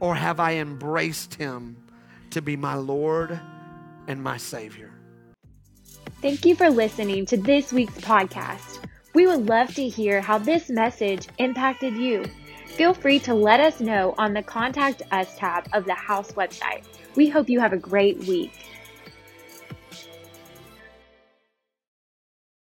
or 0.00 0.14
have 0.14 0.40
I 0.40 0.56
embraced 0.56 1.34
Him 1.34 1.76
to 2.30 2.42
be 2.42 2.56
my 2.56 2.74
Lord 2.74 3.40
and 4.06 4.22
my 4.22 4.36
Savior? 4.36 4.91
Thank 6.22 6.46
you 6.46 6.54
for 6.54 6.70
listening 6.70 7.26
to 7.26 7.36
this 7.36 7.72
week's 7.72 7.98
podcast. 7.98 8.78
We 9.12 9.26
would 9.26 9.48
love 9.48 9.74
to 9.74 9.88
hear 9.88 10.20
how 10.20 10.38
this 10.38 10.70
message 10.70 11.26
impacted 11.38 11.96
you. 11.96 12.24
Feel 12.66 12.94
free 12.94 13.18
to 13.18 13.34
let 13.34 13.58
us 13.58 13.80
know 13.80 14.14
on 14.18 14.32
the 14.32 14.42
Contact 14.44 15.02
Us 15.10 15.36
tab 15.36 15.66
of 15.72 15.84
the 15.84 15.94
House 15.94 16.30
website. 16.30 16.84
We 17.16 17.28
hope 17.28 17.50
you 17.50 17.58
have 17.58 17.72
a 17.72 17.76
great 17.76 18.20
week. 18.20 18.52